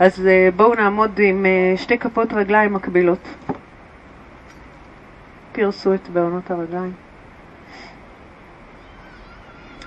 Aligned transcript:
אז 0.00 0.26
אה, 0.26 0.48
בואו 0.56 0.74
נעמוד 0.74 1.20
עם 1.22 1.46
אה, 1.46 1.76
שתי 1.76 1.98
כפות 1.98 2.32
רגליים 2.32 2.72
מקבילות. 2.72 3.28
פרסו 5.52 5.94
את 5.94 6.08
בעונות 6.08 6.50
הרגליים. 6.50 6.92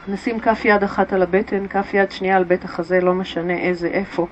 נשים 0.07 0.39
כף 0.39 0.65
יד 0.65 0.83
אחת 0.83 1.13
על 1.13 1.21
הבטן, 1.21 1.67
כף 1.67 1.93
יד 1.93 2.11
שנייה 2.11 2.37
על 2.37 2.43
בית 2.43 2.65
החזה, 2.65 2.99
לא 3.01 3.13
משנה 3.13 3.53
איזה, 3.53 3.87
איפה. 3.87 4.27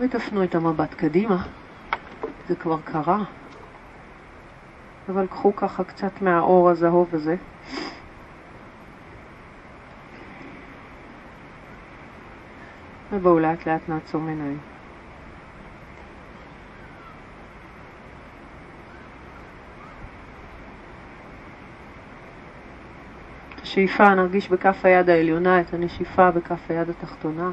ותפנו 0.00 0.44
את 0.44 0.54
המבט 0.54 0.94
קדימה. 0.94 1.42
זה 2.48 2.56
כבר 2.56 2.76
קרה. 2.84 3.24
אבל 5.08 5.26
קחו 5.26 5.56
ככה 5.56 5.84
קצת 5.84 6.22
מהאור 6.22 6.70
הזהוב 6.70 7.08
הזה. 7.12 7.36
ובואו 13.12 13.38
לאט 13.38 13.66
לאט 13.66 13.88
נעצום 13.88 14.28
עיניים. 14.28 14.58
השאיפה 23.62 24.14
נרגיש 24.14 24.48
בכף 24.48 24.84
היד 24.84 25.10
העליונה 25.10 25.60
את 25.60 25.74
הנשיפה 25.74 26.30
בכף 26.30 26.70
היד 26.70 26.88
התחתונה. 26.90 27.50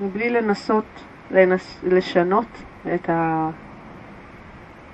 מבלי 0.00 0.30
לנסות 0.30 1.04
לנס, 1.30 1.80
לשנות 1.82 2.62
את 2.94 3.10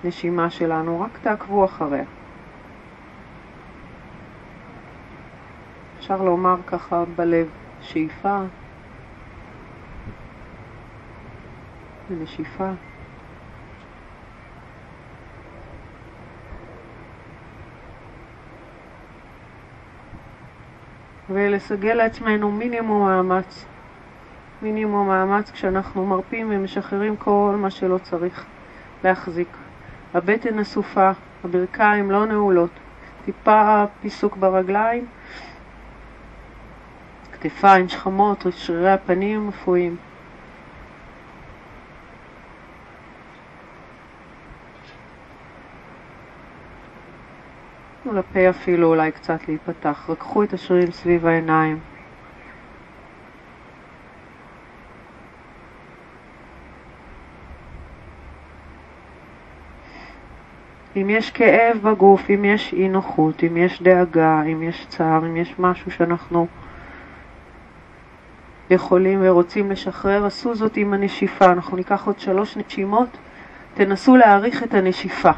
הנשימה 0.05 0.51
שלנו, 0.51 1.01
רק 1.01 1.19
תעקבו 1.23 1.65
אחריה. 1.65 2.05
אפשר 6.07 6.23
לומר 6.23 6.57
ככה 6.67 7.05
בלב 7.17 7.49
שאיפה 7.81 8.39
ונשיפה. 12.11 12.71
ולסגל 21.31 21.95
לעצמנו 21.95 22.53
מינימום 22.53 23.07
מאמץ. 23.07 23.65
מינימום 24.63 25.09
מאמץ 25.09 25.51
כשאנחנו 25.51 26.07
מרפים 26.07 26.47
ומשחררים 26.51 27.17
כל 27.17 27.55
מה 27.59 27.71
שלא 27.71 27.99
צריך 27.99 28.45
להחזיק. 29.05 29.49
הבטן 30.15 30.59
אסופה, 30.59 31.11
הברכיים 31.45 32.11
לא 32.11 32.27
נעולות, 32.27 32.71
טיפה 33.25 33.85
פיסוק 34.01 34.37
ברגליים, 34.37 35.07
כתפיים 37.49 37.89
שכמות, 37.89 38.47
שרירי 38.51 38.93
הפנים. 38.93 39.51
תנו 48.03 48.13
לפה 48.13 48.51
אפילו 48.51 48.89
אולי 48.89 49.13
קצת 49.13 49.49
להיפתח, 49.49 50.07
רקחו 50.09 50.43
את 50.43 50.53
השרירים 50.53 50.91
סביב 50.91 51.27
העיניים. 51.27 51.79
אם 60.97 61.11
יש 61.11 61.31
כאב 61.31 61.79
בגוף, 61.83 62.31
אם 62.31 62.45
יש 62.45 62.73
אי 62.73 62.89
נוחות, 62.89 63.45
אם 63.45 63.57
יש 63.57 63.83
דאגה, 63.83 64.43
אם 64.43 64.63
יש 64.63 64.87
צער, 64.89 65.27
אם 65.27 65.37
יש 65.37 65.55
משהו 65.59 65.91
שאנחנו 65.91 66.47
יכולים 68.71 69.19
ורוצים 69.23 69.71
לשחרר, 69.71 70.27
עשו 70.27 70.55
זאת 70.55 70.77
עם 70.77 70.95
הנשיפה. 70.95 71.45
אנחנו 71.53 71.77
ניקח 71.77 72.07
עוד 72.07 72.19
שלוש 72.19 72.57
נשימות, 72.57 73.09
תנסו 73.75 74.17
להעריך 74.17 74.63
את 74.63 74.75
הנשיפה. 74.75 75.31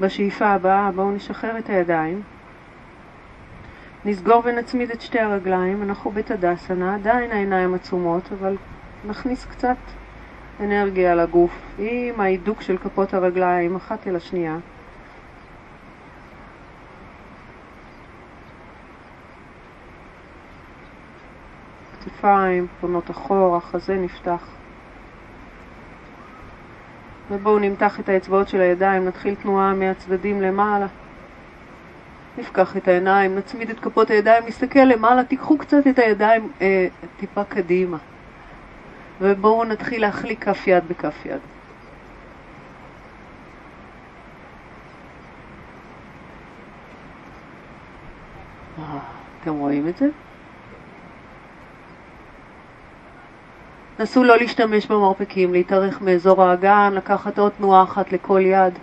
בשאיפה 0.00 0.46
הבאה 0.46 0.90
בואו 0.90 1.10
נשחרר 1.10 1.58
את 1.58 1.68
הידיים, 1.68 2.22
נסגור 4.04 4.42
ונצמיד 4.44 4.90
את 4.90 5.00
שתי 5.00 5.18
הרגליים, 5.18 5.82
אנחנו 5.82 6.10
בתדסנה, 6.10 6.94
עדיין 6.94 7.32
העיניים 7.32 7.74
עצומות, 7.74 8.32
אבל 8.32 8.56
נכניס 9.08 9.46
קצת 9.46 9.76
אנרגיה 10.60 11.14
לגוף 11.14 11.52
עם 11.78 12.20
ההידוק 12.20 12.62
של 12.62 12.78
כפות 12.78 13.14
הרגליים 13.14 13.76
אחת 13.76 14.06
אל 14.06 14.16
השנייה. 14.16 14.56
כתפיים 22.04 22.66
פונות 22.80 23.10
אחורה, 23.10 23.60
חזה 23.60 23.94
נפתח. 23.94 24.48
ובואו 27.30 27.58
נמתח 27.58 28.00
את 28.00 28.08
האצבעות 28.08 28.48
של 28.48 28.60
הידיים, 28.60 29.04
נתחיל 29.04 29.34
תנועה 29.34 29.74
מהצדדים 29.74 30.42
למעלה. 30.42 30.86
נפקח 32.38 32.76
את 32.76 32.88
העיניים, 32.88 33.38
נצמיד 33.38 33.70
את 33.70 33.80
כפות 33.80 34.10
הידיים, 34.10 34.46
נסתכל 34.46 34.80
למעלה, 34.80 35.24
תיקחו 35.24 35.58
קצת 35.58 35.86
את 35.90 35.98
הידיים 35.98 36.52
אה, 36.60 36.88
טיפה 37.20 37.44
קדימה. 37.44 37.98
ובואו 39.20 39.64
נתחיל 39.64 40.00
להחליק 40.00 40.44
כף 40.44 40.66
יד 40.66 40.88
בכף 40.88 41.26
יד. 41.26 41.40
אה, 48.78 48.98
אתם 49.42 49.54
רואים 49.54 49.88
את 49.88 49.96
זה? 49.96 50.06
נסו 54.00 54.24
לא 54.24 54.38
להשתמש 54.38 54.86
במרפקים, 54.86 55.52
להתארך 55.52 56.02
מאזור 56.02 56.42
האגן, 56.42 56.92
לקחת 56.94 57.38
עוד 57.38 57.52
תנועה 57.58 57.82
אחת 57.82 58.12
לכל 58.12 58.40
יד. 58.40 58.78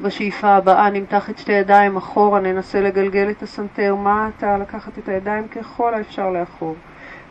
בשאיפה 0.00 0.48
הבאה 0.48 0.90
נמתח 0.90 1.30
את 1.30 1.38
שתי 1.38 1.52
ידיים 1.52 1.96
אחורה, 1.96 2.40
ננסה 2.40 2.80
לגלגל 2.80 3.30
את 3.30 3.42
הסנטר 3.42 3.94
מטה, 3.94 4.58
לקחת 4.58 4.98
את 4.98 5.08
הידיים 5.08 5.48
ככל 5.48 5.94
האפשר 5.94 6.30
לאחור. 6.30 6.76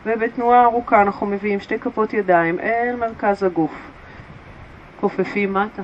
ובתנועה 0.06 0.64
ארוכה 0.64 1.02
אנחנו 1.02 1.26
מביאים 1.26 1.60
שתי 1.60 1.78
כפות 1.78 2.14
ידיים 2.14 2.60
אל 2.60 2.96
מרכז 2.96 3.42
הגוף. 3.42 3.90
כופפים 5.00 5.54
מטה. 5.54 5.82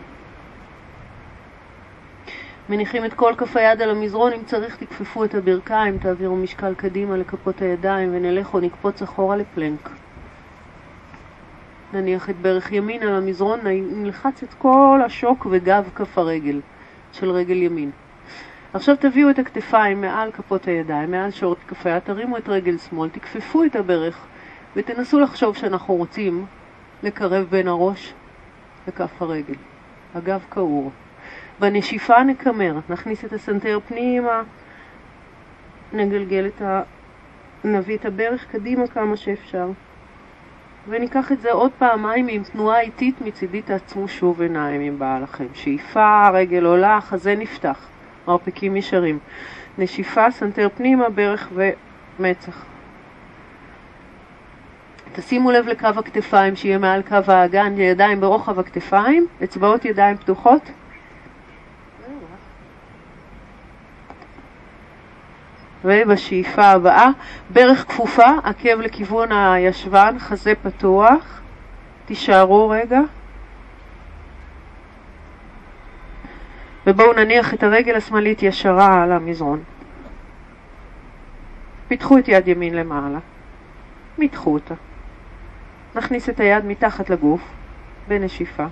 מניחים 2.71 3.05
את 3.05 3.15
כל 3.15 3.35
כף 3.39 3.57
היד 3.57 3.83
על 3.83 3.91
המזרון, 3.91 4.33
אם 4.33 4.45
צריך 4.45 4.77
תכפפו 4.77 5.25
את 5.25 5.35
הברכיים, 5.35 5.99
תעבירו 5.99 6.37
משקל 6.37 6.75
קדימה 6.75 7.17
לכפות 7.17 7.63
הידיים 7.63 8.11
ונלך 8.13 8.55
או 8.55 8.61
נקפוץ 8.61 9.03
אחורה 9.03 9.37
לפלנק. 9.37 9.91
נניח 11.93 12.31
את 12.31 12.37
ברך 12.37 12.73
ימין 12.73 13.03
על 13.03 13.15
המזרון, 13.15 13.61
נלחץ 13.91 14.43
את 14.43 14.55
כל 14.55 15.01
השוק 15.07 15.47
וגב 15.51 15.89
כף 15.95 16.19
הרגל 16.19 16.61
של 17.13 17.31
רגל 17.31 17.57
ימין. 17.57 17.91
עכשיו 18.73 18.97
תביאו 18.97 19.31
את 19.31 19.39
הכתפיים 19.39 20.01
מעל 20.01 20.33
כפות 20.33 20.65
הידיים, 20.69 21.11
מעל 21.11 21.31
שורת 21.31 21.59
כף 21.69 21.87
היד, 21.87 21.99
תרימו 21.99 22.37
את 22.37 22.49
רגל 22.49 22.79
שמאל, 22.79 23.09
תכפפו 23.09 23.65
את 23.65 23.77
הברך 23.77 24.27
ותנסו 24.77 25.21
לחשוב 25.21 25.57
שאנחנו 25.57 25.95
רוצים 25.95 26.47
לקרב 27.03 27.47
בין 27.51 27.69
הראש 27.69 28.13
לכף 28.89 29.23
הרגל. 29.23 29.55
הגב 30.15 30.45
כעור. 30.51 30.91
בנשיפה 31.61 32.23
נקמר, 32.23 32.79
נכניס 32.89 33.25
את 33.25 33.33
הסנטר 33.33 33.79
פנימה, 33.89 34.43
נגלגל 35.93 36.47
את 36.47 36.63
ה... 36.63 36.83
נביא 37.65 37.97
את 37.97 38.05
הברך 38.05 38.47
קדימה 38.51 38.87
כמה 38.87 39.17
שאפשר. 39.17 39.69
וניקח 40.89 41.33
את 41.33 41.41
זה 41.41 41.53
עוד 41.53 41.71
פעמיים 41.79 42.29
עם 42.29 42.43
תנועה 42.43 42.81
איטית 42.81 43.21
מצידי 43.21 43.63
תעצמו 43.63 44.09
שוב 44.09 44.43
עיניים 44.43 44.81
אם 44.81 44.99
בא 44.99 45.19
לכם. 45.23 45.47
שאיפה, 45.55 46.29
רגל 46.29 46.65
עולה, 46.65 47.01
חזה 47.01 47.35
נפתח, 47.35 47.89
מרפקים 48.29 48.77
ישרים. 48.77 49.19
נשיפה, 49.79 50.31
סנטר 50.31 50.69
פנימה, 50.77 51.09
ברך 51.09 51.53
ומצח. 52.19 52.65
תשימו 55.13 55.51
לב 55.51 55.67
לקו 55.67 55.87
הכתפיים 55.87 56.57
שיהיה 56.57 56.79
מעל 56.79 57.03
קו 57.03 57.33
האגן, 57.33 57.81
ידיים 57.81 58.21
ברוחב 58.21 58.59
הכתפיים, 58.59 59.27
אצבעות 59.45 59.85
ידיים 59.85 60.17
פתוחות. 60.17 60.71
ובשאיפה 65.85 66.63
הבאה, 66.63 67.09
ברך 67.51 67.85
כפופה, 67.89 68.29
עקב 68.45 68.81
לכיוון 68.81 69.33
הישבן, 69.33 70.17
חזה 70.19 70.53
פתוח. 70.63 71.41
תישארו 72.07 72.69
רגע. 72.69 73.01
ובואו 76.87 77.13
נניח 77.13 77.55
את 77.55 77.63
הרגל 77.63 77.97
השמאלית 77.97 78.43
ישרה 78.43 79.03
על 79.03 79.13
המזרון. 79.13 79.63
פיתחו 81.89 82.19
את 82.19 82.29
יד 82.29 82.49
ימין 82.49 82.75
למעלה. 82.75 83.19
מתחו 84.19 84.55
אותה. 84.55 84.75
נכניס 85.95 86.29
את 86.29 86.41
היד 86.41 86.65
מתחת 86.65 87.11
לגוף, 87.11 87.41
בנשיפה. 88.09 88.67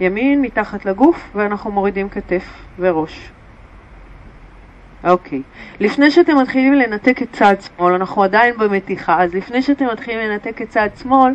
ימין 0.00 0.42
מתחת 0.42 0.84
לגוף, 0.84 1.30
ואנחנו 1.34 1.70
מורידים 1.70 2.08
כתף 2.08 2.64
וראש. 2.78 3.30
אוקיי. 5.04 5.42
לפני 5.80 6.10
שאתם 6.10 6.38
מתחילים 6.38 6.74
לנתק 6.74 7.22
את 7.22 7.28
צד 7.32 7.54
שמאל, 7.60 7.94
אנחנו 7.94 8.22
עדיין 8.22 8.56
במתיחה, 8.56 9.22
אז 9.22 9.34
לפני 9.34 9.62
שאתם 9.62 9.86
מתחילים 9.92 10.30
לנתק 10.30 10.62
את 10.62 10.68
צד 10.68 10.88
שמאל, 11.02 11.32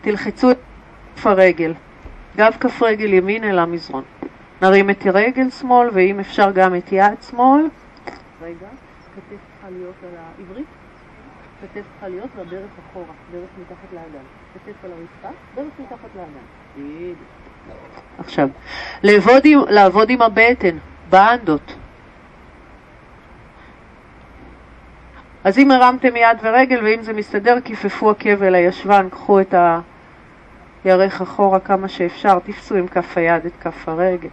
תלחצו 0.00 0.50
את 0.50 0.58
כף 1.16 1.26
הרגל. 1.26 1.74
גב 2.36 2.56
כף 2.60 2.82
רגל 2.82 3.12
ימין 3.12 3.44
אל 3.44 3.58
המזרון. 3.58 4.04
נרים 4.62 4.90
את 4.90 5.06
רגל 5.06 5.50
שמאל, 5.50 5.88
ואם 5.92 6.20
אפשר 6.20 6.50
גם 6.50 6.76
את 6.76 6.92
יד 6.92 7.22
שמאל. 7.30 7.60
רגע, 8.42 8.66
כתף 9.16 9.22
צריכה 9.28 9.70
להיות 9.70 9.94
על 10.02 10.18
העברית. 10.18 10.66
כתף 11.60 11.84
צריכה 11.92 12.08
להיות 12.08 12.28
והברך 12.36 12.70
אחורה, 12.90 13.06
ברך 13.32 13.48
מתחת 13.60 13.92
לאגן. 13.92 14.24
כתף 14.54 14.84
על 14.84 14.90
הרצפה, 14.90 15.38
ברך 15.54 15.72
מתחת 15.78 16.08
לאגן. 16.16 17.14
עכשיו, 18.18 18.48
לעבוד 19.02 19.42
עם, 19.44 19.58
לעבוד 19.68 20.10
עם 20.10 20.22
הבטן, 20.22 20.76
באנדות. 21.10 21.74
אז 25.44 25.58
אם 25.58 25.70
הרמתם 25.70 26.16
יד 26.16 26.38
ורגל 26.42 26.84
ואם 26.84 27.02
זה 27.02 27.12
מסתדר, 27.12 27.56
כיפפו 27.64 28.10
עקב 28.10 28.42
אל 28.42 28.54
הישבן, 28.54 29.08
קחו 29.10 29.40
את 29.40 29.54
הירך 30.84 31.20
אחורה 31.20 31.60
כמה 31.60 31.88
שאפשר, 31.88 32.38
תפסו 32.38 32.74
עם 32.74 32.88
כף 32.88 33.16
היד 33.16 33.46
את 33.46 33.52
כף 33.60 33.88
הרגל, 33.88 34.28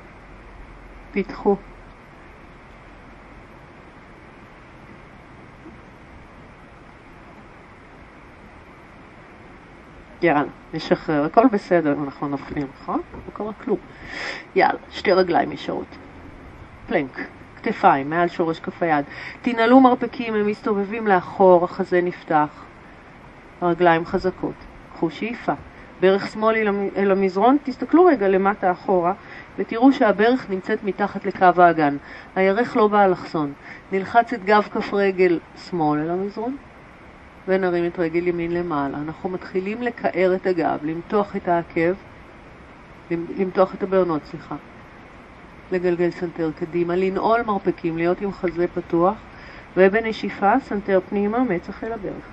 פיתחו. 1.12 1.56
יאללה, 10.22 10.44
נשחרר, 10.74 11.26
הכל 11.26 11.48
בסדר 11.52 11.96
אנחנו 12.04 12.28
נופלים, 12.28 12.68
נכון? 12.82 13.02
לא 13.14 13.34
קרה 13.34 13.54
כלום. 13.54 13.78
יאללה, 14.56 14.80
שתי 14.92 15.12
רגליים 15.12 15.52
ישרות. 15.52 15.98
פלנק, 16.88 17.20
כתפיים, 17.64 18.10
מעל 18.10 18.28
שורש 18.28 18.60
כף 18.60 18.84
היד. 18.84 19.06
תנעלו 19.42 19.80
מרפקים, 19.80 20.34
הם 20.34 20.48
מסתובבים 20.48 21.08
לאחור, 21.08 21.64
החזה 21.64 22.02
נפתח. 22.02 22.66
הרגליים 23.62 24.06
חזקות. 24.06 24.56
קחו 24.94 25.10
שאיפה. 25.10 25.54
ברך 26.02 26.28
שמאל 26.28 26.56
אל 26.96 27.12
המזרון, 27.12 27.58
תסתכלו 27.64 28.06
רגע 28.06 28.28
למטה 28.28 28.72
אחורה 28.72 29.14
ותראו 29.58 29.94
שהברך 29.94 30.50
נמצאת 30.50 30.84
מתחת 30.84 31.26
לקו 31.26 31.62
האגן. 31.62 31.98
הירך 32.36 32.78
לא 32.78 32.88
באלכסון. 32.88 33.54
נלחץ 33.92 34.34
את 34.34 34.46
גב 34.46 34.68
כף 34.74 34.94
רגל 34.94 35.40
שמאל 35.70 36.00
אל 36.00 36.10
המזרון, 36.10 36.58
ונרים 37.48 37.86
את 37.86 38.00
רגל 38.00 38.28
ימין 38.28 38.52
למעלה. 38.52 38.98
אנחנו 38.98 39.30
מתחילים 39.30 39.82
לקער 39.82 40.36
את 40.36 40.48
הגב, 40.48 40.80
למתוח 40.84 41.36
את 41.36 41.48
העקב, 41.48 41.94
למתוח 43.12 43.76
את 43.76 43.84
הבהונות, 43.84 44.22
סליחה. 44.26 44.56
לגלגל 45.72 46.12
סנטר 46.12 46.52
קדימה, 46.60 46.96
לנעול 46.96 47.42
מרפקים, 47.42 47.98
להיות 47.98 48.22
עם 48.22 48.32
חזה 48.32 48.68
פתוח, 48.68 49.18
ובנשיפה 49.78 50.54
סנטר 50.60 51.00
פנימה, 51.10 51.40
מצח 51.40 51.84
אל 51.84 51.94
הברך. 51.94 52.26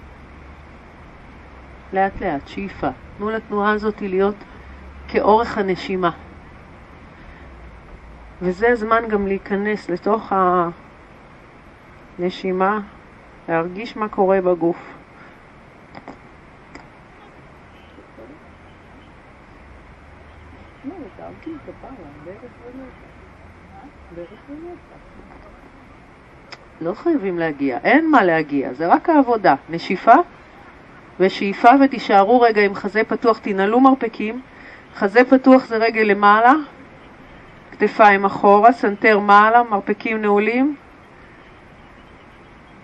לאט 1.92 2.20
לאט, 2.20 2.48
שאיפה. 2.48 2.88
תנו 3.18 3.30
לתנועה 3.30 3.72
הזאת 3.72 4.00
להיות 4.00 4.36
כאורך 5.08 5.58
הנשימה. 5.58 6.10
וזה 8.42 8.68
הזמן 8.68 9.02
גם 9.08 9.26
להיכנס 9.26 9.90
לתוך 9.90 10.32
הנשימה, 12.18 12.80
להרגיש 13.48 13.96
מה 13.96 14.08
קורה 14.08 14.40
בגוף. 14.40 14.98
לא 26.80 26.94
חייבים 26.94 27.38
להגיע, 27.38 27.78
אין 27.84 28.10
מה 28.10 28.24
להגיע, 28.24 28.72
זה 28.72 28.86
רק 28.86 29.08
העבודה. 29.08 29.54
נשיפה 29.70 30.14
ושאיפה 31.20 31.68
ותישארו 31.80 32.40
רגע 32.40 32.62
עם 32.62 32.74
חזה 32.74 33.04
פתוח, 33.04 33.38
תנעלו 33.38 33.80
מרפקים. 33.80 34.40
חזה 34.94 35.24
פתוח 35.24 35.66
זה 35.66 35.76
רגל 35.76 36.02
למעלה, 36.02 36.52
כתפיים 37.72 38.24
אחורה, 38.24 38.72
סנטר 38.72 39.18
מעלה, 39.18 39.62
מרפקים 39.62 40.22
נעולים. 40.22 40.76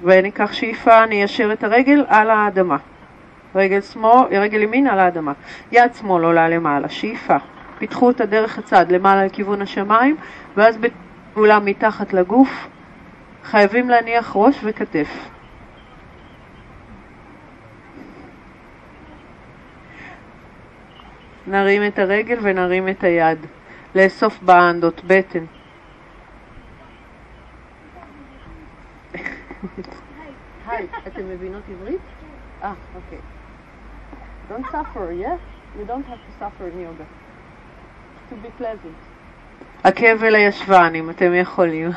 וניקח 0.03 0.53
שאיפה, 0.53 1.07
ניישר 1.07 1.53
את 1.53 1.65
הרגל 1.65 2.05
על 2.09 2.31
האדמה. 2.31 2.77
רגל 3.55 3.81
שמאל, 3.81 4.39
רגל 4.39 4.63
ימין 4.63 4.87
על 4.87 4.99
האדמה. 4.99 5.33
יד 5.73 5.95
שמאל 5.95 6.25
עולה 6.25 6.49
למעלה, 6.49 6.89
שאיפה. 6.89 7.37
פתחו 7.85 8.07
אותה 8.07 8.27
דרך 8.27 8.59
הצד 8.59 8.93
למעלה 8.93 9.27
לכיוון 9.27 9.63
השמיים, 9.63 10.17
ואז 10.57 10.77
בפעולה 10.77 11.59
מתחת 11.59 12.13
לגוף 12.13 12.69
חייבים 13.43 13.89
להניח 13.89 14.33
ראש 14.37 14.61
וכתף. 14.65 15.09
נרים 21.47 21.87
את 21.87 21.99
הרגל 21.99 22.39
ונרים 22.43 22.89
את 22.89 23.05
היד. 23.05 23.39
לאסוף 23.95 24.43
באנדות, 24.43 25.05
בטן. 25.05 25.45
היי, 30.67 30.87
אתם 31.07 31.29
מבינות 31.29 31.63
עברית? 31.71 32.01
אה, 32.63 32.73
אוקיי. 32.95 33.19
Don't 34.51 34.73
suffer, 34.73 35.13
yes? 35.13 35.41
You 35.79 35.85
don't 35.87 36.07
have 36.07 36.23
to 36.27 36.33
suffer 36.39 36.69
in 36.69 36.81
yoga. 36.81 37.24
To 38.35 38.37
be 38.37 38.63
pleasant. 38.63 39.85
עקב 39.85 40.25
אל 40.25 40.35
הישבן, 40.35 40.93
אם 40.95 41.11
אתם 41.11 41.35
יכולים. 41.35 41.91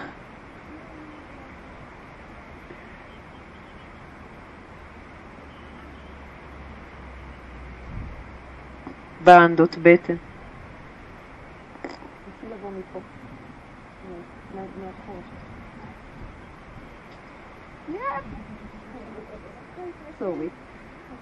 באנדות 9.24 9.78
בטן. 9.82 10.16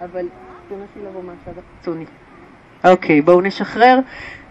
אבל 0.01 0.27
תנסי 0.67 0.99
לבוא 1.07 1.23
מהצד 1.23 1.59
החיצוני. 1.59 2.05
אוקיי, 2.85 3.21
בואו 3.21 3.41
נשחרר. 3.41 3.99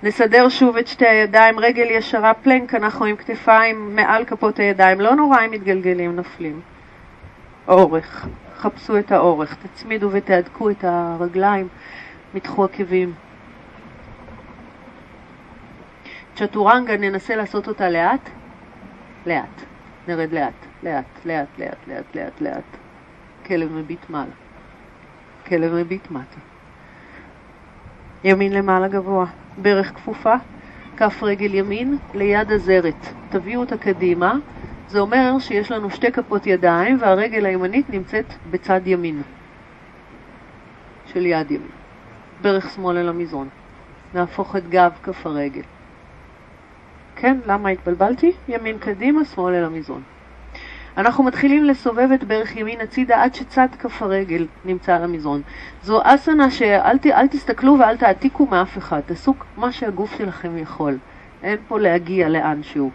נסדר 0.04 0.48
שוב 0.48 0.76
את 0.76 0.86
שתי 0.86 1.06
הידיים, 1.06 1.58
רגל 1.58 1.86
ישרה 1.90 2.34
פלנק, 2.34 2.74
אנחנו 2.74 3.04
עם 3.04 3.16
כתפיים 3.16 3.96
מעל 3.96 4.24
כפות 4.24 4.58
הידיים. 4.58 5.00
לא 5.00 5.14
נורא 5.14 5.44
אם 5.44 5.50
מתגלגלים, 5.50 6.16
נופלים. 6.16 6.60
אורך, 7.68 8.26
חפשו 8.56 8.98
את 8.98 9.12
האורך, 9.12 9.54
תצמידו 9.54 10.08
ותהדקו 10.12 10.70
את 10.70 10.84
הרגליים, 10.84 11.68
מתחו 12.34 12.64
עקבים. 12.64 13.12
צ'טורנגה, 16.36 16.96
ננסה 16.96 17.36
לעשות 17.36 17.68
אותה 17.68 17.90
לאט. 17.90 18.30
לאט. 19.26 19.62
נרד 20.08 20.32
לאט, 20.32 20.66
לאט, 20.82 21.04
לאט, 21.24 21.48
לאט, 21.58 21.78
לאט, 21.88 22.16
לאט, 22.16 22.40
לאט. 22.40 22.76
כלב 23.46 23.72
מביט 23.72 24.10
מעלה. 24.10 24.34
כלב 25.46 25.74
מביט 25.74 26.10
מטה. 26.10 26.53
ימין 28.24 28.52
למעלה 28.52 28.88
גבוה. 28.88 29.26
ברך 29.58 29.94
כפופה, 29.94 30.34
כף 30.96 31.22
רגל 31.22 31.54
ימין 31.54 31.98
ליד 32.14 32.52
הזרת. 32.52 33.06
תביאו 33.28 33.60
אותה 33.60 33.76
קדימה. 33.76 34.34
זה 34.88 35.00
אומר 35.00 35.38
שיש 35.38 35.70
לנו 35.70 35.90
שתי 35.90 36.12
כפות 36.12 36.46
ידיים 36.46 36.98
והרגל 37.00 37.46
הימנית 37.46 37.90
נמצאת 37.90 38.32
בצד 38.50 38.80
ימין 38.86 39.22
של 41.12 41.26
יד 41.26 41.50
ימין. 41.50 41.70
ברך 42.42 42.70
שמאל 42.70 42.96
אל 42.96 43.08
המזרון. 43.08 43.48
נהפוך 44.14 44.56
את 44.56 44.68
גב 44.68 44.92
כף 45.02 45.26
הרגל. 45.26 45.62
כן, 47.16 47.40
למה 47.46 47.68
התבלבלתי? 47.68 48.32
ימין 48.48 48.78
קדימה, 48.78 49.24
שמאל 49.24 49.54
אל 49.54 49.64
המזרון. 49.64 50.13
אנחנו 50.96 51.24
מתחילים 51.24 51.64
לסובב 51.64 52.08
את 52.14 52.24
ברך 52.24 52.56
ימין 52.56 52.80
הצידה 52.80 53.22
עד 53.22 53.34
שצד 53.34 53.68
כף 53.78 54.02
הרגל 54.02 54.46
נמצא 54.64 54.96
על 54.96 55.04
המזרון. 55.04 55.42
זו 55.82 56.00
אסנה 56.04 56.50
שאל 56.50 56.98
ת, 56.98 57.06
תסתכלו 57.30 57.76
ואל 57.78 57.96
תעתיקו 57.96 58.46
מאף 58.46 58.78
אחד, 58.78 59.00
תעשו 59.00 59.34
מה 59.56 59.72
שהגוף 59.72 60.18
שלכם 60.18 60.58
יכול. 60.58 60.98
אין 61.42 61.58
פה 61.68 61.80
להגיע 61.80 62.28
לאנשהו. 62.28 62.90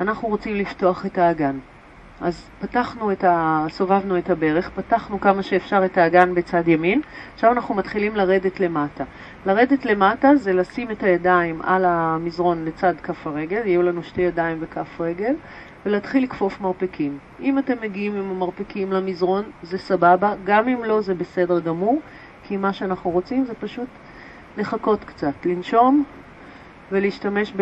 אנחנו 0.00 0.28
רוצים 0.28 0.56
לפתוח 0.56 1.06
את 1.06 1.18
האגן. 1.18 1.58
אז 2.20 2.50
פתחנו 2.60 3.12
את 3.12 3.24
ה... 3.24 3.66
סובבנו 3.68 4.18
את 4.18 4.30
הברך, 4.30 4.70
פתחנו 4.70 5.20
כמה 5.20 5.42
שאפשר 5.42 5.84
את 5.84 5.98
האגן 5.98 6.34
בצד 6.34 6.68
ימין, 6.68 7.00
עכשיו 7.34 7.52
אנחנו 7.52 7.74
מתחילים 7.74 8.16
לרדת 8.16 8.60
למטה. 8.60 9.04
לרדת 9.46 9.84
למטה 9.84 10.36
זה 10.36 10.52
לשים 10.52 10.90
את 10.90 11.02
הידיים 11.02 11.62
על 11.62 11.84
המזרון 11.84 12.64
לצד 12.64 12.94
כף 13.02 13.26
הרגל, 13.26 13.66
יהיו 13.66 13.82
לנו 13.82 14.02
שתי 14.02 14.20
ידיים 14.20 14.60
בכף 14.60 15.00
רגל, 15.00 15.34
ולהתחיל 15.86 16.24
לכפוף 16.24 16.60
מרפקים. 16.60 17.18
אם 17.40 17.58
אתם 17.58 17.74
מגיעים 17.82 18.16
עם 18.16 18.30
המרפקים 18.30 18.92
למזרון, 18.92 19.44
זה 19.62 19.78
סבבה, 19.78 20.34
גם 20.44 20.68
אם 20.68 20.84
לא, 20.84 21.00
זה 21.00 21.14
בסדר 21.14 21.60
גמור, 21.60 22.00
כי 22.42 22.56
מה 22.56 22.72
שאנחנו 22.72 23.10
רוצים 23.10 23.44
זה 23.44 23.54
פשוט 23.54 23.88
לחכות 24.56 25.04
קצת, 25.04 25.34
לנשום 25.44 26.04
ולהשתמש 26.92 27.52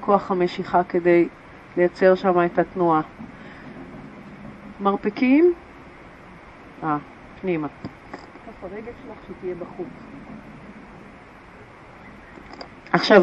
בכוח 0.00 0.30
המשיכה 0.30 0.84
כדי 0.84 1.28
לייצר 1.76 2.14
שם 2.14 2.44
את 2.44 2.58
התנועה. 2.58 3.00
מרפקים, 4.80 5.52
אה, 6.82 6.96
פנימה. 7.40 7.68
כף 7.68 8.64
הרגל 8.64 8.92
שלך 9.06 9.16
שתהיה 9.28 9.54
בחוץ. 9.54 9.86
עכשיו, 12.92 13.22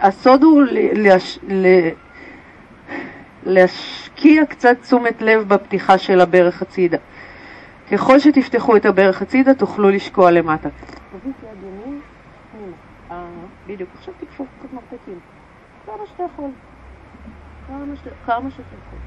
הסוד 0.00 0.42
הוא 0.42 0.62
לש... 0.92 1.38
להשקיע 3.46 4.46
קצת 4.46 4.76
תשומת 4.82 5.22
לב 5.22 5.48
בפתיחה 5.48 5.98
של 5.98 6.20
הברך 6.20 6.62
הצידה. 6.62 6.98
ככל 7.92 8.18
שתפתחו 8.18 8.76
את 8.76 8.86
הברך 8.86 9.22
הצידה, 9.22 9.54
תוכלו 9.54 9.90
לשקוע 9.90 10.30
למטה. 10.30 10.68
בדיוק, 13.66 13.90
עכשיו 13.98 14.14
תקפו 14.20 14.44
קצת 14.58 14.72
מרפקים. 14.72 15.18
כמה 15.86 16.06
שאתה 16.06 16.22
יכול. 16.22 16.50
כמה 18.26 18.50
שאתה 18.50 18.62
יכול. 18.62 18.98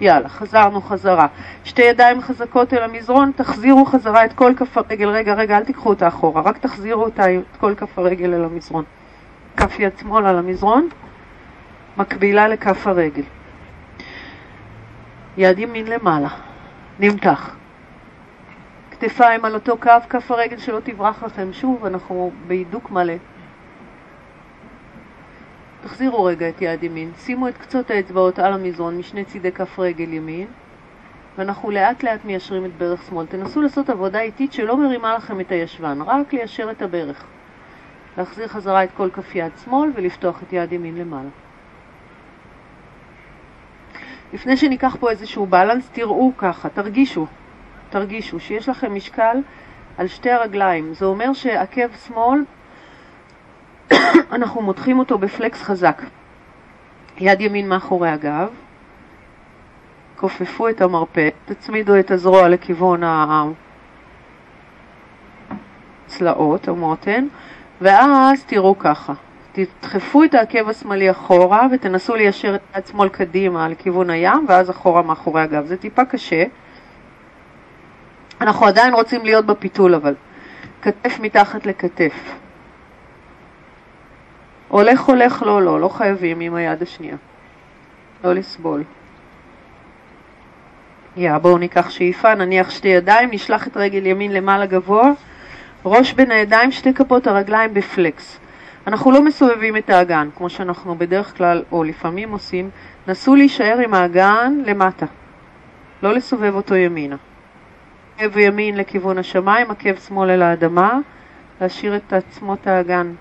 יאללה, 0.00 0.28
חזרנו 0.28 0.80
חזרה. 0.80 1.26
שתי 1.64 1.82
ידיים 1.82 2.20
חזקות 2.20 2.74
אל 2.74 2.82
המזרון, 2.82 3.32
תחזירו 3.36 3.84
חזרה 3.84 4.24
את 4.24 4.32
כל 4.32 4.52
כף 4.56 4.78
הרגל. 4.78 5.08
רגע, 5.08 5.34
רגע, 5.34 5.58
אל 5.58 5.64
תיקחו 5.64 5.88
אותה 5.88 6.08
אחורה, 6.08 6.42
רק 6.42 6.58
תחזירו 6.58 7.04
אותה, 7.04 7.34
את 7.34 7.56
כל 7.60 7.74
כף 7.74 7.98
הרגל 7.98 8.34
אל 8.34 8.44
המזרון. 8.44 8.84
כף 9.56 9.78
יד 9.78 9.92
שמאל 10.00 10.26
על 10.26 10.38
המזרון, 10.38 10.88
מקבילה 11.96 12.48
לכף 12.48 12.86
הרגל. 12.86 13.22
יד 15.36 15.58
ימין 15.58 15.86
למעלה, 15.86 16.28
נמתח. 17.00 17.56
כתפיים 18.90 19.44
על 19.44 19.54
אותו 19.54 19.76
קו, 19.78 19.90
כף 20.08 20.30
הרגל 20.30 20.58
שלא 20.58 20.80
תברח 20.84 21.22
לכם. 21.22 21.52
שוב, 21.52 21.86
אנחנו 21.86 22.30
בהידוק 22.46 22.90
מלא. 22.90 23.14
תחזירו 25.82 26.24
רגע 26.24 26.48
את 26.48 26.62
יד 26.62 26.82
ימין, 26.82 27.12
שימו 27.18 27.48
את 27.48 27.56
קצות 27.56 27.90
האצבעות 27.90 28.38
על 28.38 28.52
המזרון 28.52 28.98
משני 28.98 29.24
צידי 29.24 29.52
כף 29.52 29.78
רגל 29.78 30.12
ימין, 30.12 30.46
ואנחנו 31.38 31.70
לאט 31.70 32.02
לאט 32.02 32.24
מיישרים 32.24 32.64
את 32.64 32.70
ברך 32.78 33.02
שמאל. 33.02 33.26
תנסו 33.26 33.62
לעשות 33.62 33.90
עבודה 33.90 34.20
איטית 34.20 34.52
שלא 34.52 34.76
מרימה 34.76 35.14
לכם 35.14 35.40
את 35.40 35.52
הישבן, 35.52 35.98
רק 36.06 36.32
ליישר 36.32 36.70
את 36.70 36.82
הברך. 36.82 37.24
להחזיר 38.18 38.48
חזרה 38.48 38.84
את 38.84 38.88
כל 38.96 39.08
כף 39.12 39.34
יד 39.34 39.52
שמאל 39.64 39.90
ולפתוח 39.94 40.42
את 40.42 40.52
יד 40.52 40.72
ימין 40.72 40.96
למעלה. 40.96 41.43
לפני 44.34 44.56
שניקח 44.56 44.96
פה 45.00 45.10
איזשהו 45.10 45.46
בלנס, 45.46 45.90
תראו 45.92 46.32
ככה, 46.38 46.68
תרגישו, 46.68 47.26
תרגישו 47.90 48.40
שיש 48.40 48.68
לכם 48.68 48.94
משקל 48.94 49.36
על 49.98 50.06
שתי 50.06 50.30
הרגליים. 50.30 50.94
זה 50.94 51.04
אומר 51.04 51.32
שעקב 51.32 51.88
שמאל 52.06 52.44
אנחנו 54.36 54.62
מותחים 54.62 54.98
אותו 54.98 55.18
בפלקס 55.18 55.62
חזק. 55.62 56.02
יד 57.18 57.40
ימין 57.40 57.68
מאחורי 57.68 58.08
הגב, 58.08 58.48
כופפו 60.16 60.68
את 60.68 60.80
המרפא, 60.80 61.28
תצמידו 61.44 61.98
את 61.98 62.10
הזרוע 62.10 62.48
לכיוון 62.48 63.00
הצלעות, 66.06 66.68
המותן, 66.68 67.26
ואז 67.80 68.44
תראו 68.44 68.78
ככה, 68.78 69.12
תדחפו 69.54 70.24
את 70.24 70.34
העקב 70.34 70.68
השמאלי 70.68 71.10
אחורה 71.10 71.66
ותנסו 71.72 72.14
ליישר 72.14 72.54
את 72.54 72.60
יד 72.76 72.86
שמאל 72.86 73.08
קדימה 73.08 73.68
לכיוון 73.68 74.10
הים 74.10 74.44
ואז 74.48 74.70
אחורה 74.70 75.02
מאחורי 75.02 75.42
הגב. 75.42 75.66
זה 75.66 75.76
טיפה 75.76 76.04
קשה. 76.04 76.44
אנחנו 78.40 78.66
עדיין 78.66 78.94
רוצים 78.94 79.24
להיות 79.24 79.46
בפיתול 79.46 79.94
אבל. 79.94 80.14
כתף 80.82 81.18
מתחת 81.20 81.66
לכתף. 81.66 82.12
הולך 84.68 85.00
הולך 85.00 85.42
לא 85.42 85.62
לא, 85.62 85.80
לא 85.80 85.88
חייבים 85.88 86.40
עם 86.40 86.54
היד 86.54 86.82
השנייה. 86.82 87.16
לא 88.24 88.32
לסבול. 88.32 88.82
יא, 91.16 91.38
בואו 91.38 91.58
ניקח 91.58 91.90
שאיפה, 91.90 92.34
נניח 92.34 92.70
שתי 92.70 92.88
ידיים, 92.88 93.28
נשלח 93.32 93.66
את 93.66 93.76
רגל 93.76 94.06
ימין 94.06 94.32
למעלה 94.32 94.66
גבוה, 94.66 95.10
ראש 95.84 96.12
בין 96.12 96.30
הידיים, 96.30 96.72
שתי 96.72 96.94
כפות 96.94 97.26
הרגליים 97.26 97.74
בפלקס. 97.74 98.38
אנחנו 98.86 99.10
לא 99.10 99.22
מסובבים 99.22 99.76
את 99.76 99.90
האגן, 99.90 100.28
כמו 100.36 100.50
שאנחנו 100.50 100.98
בדרך 100.98 101.36
כלל, 101.36 101.62
או 101.72 101.84
לפעמים 101.84 102.30
עושים, 102.30 102.70
נסו 103.08 103.34
להישאר 103.34 103.78
עם 103.84 103.94
האגן 103.94 104.62
למטה, 104.66 105.06
לא 106.02 106.12
לסובב 106.12 106.54
אותו 106.54 106.74
ימינה. 106.74 107.16
עקב 108.18 108.38
ימין 108.38 108.76
לכיוון 108.76 109.18
השמיים, 109.18 109.70
עקב 109.70 109.96
שמאל 109.96 110.30
אל 110.30 110.42
האדמה, 110.42 110.98
להשאיר 111.60 111.96
את 111.96 112.12
עצמות 112.12 112.66
האגן 112.66 113.12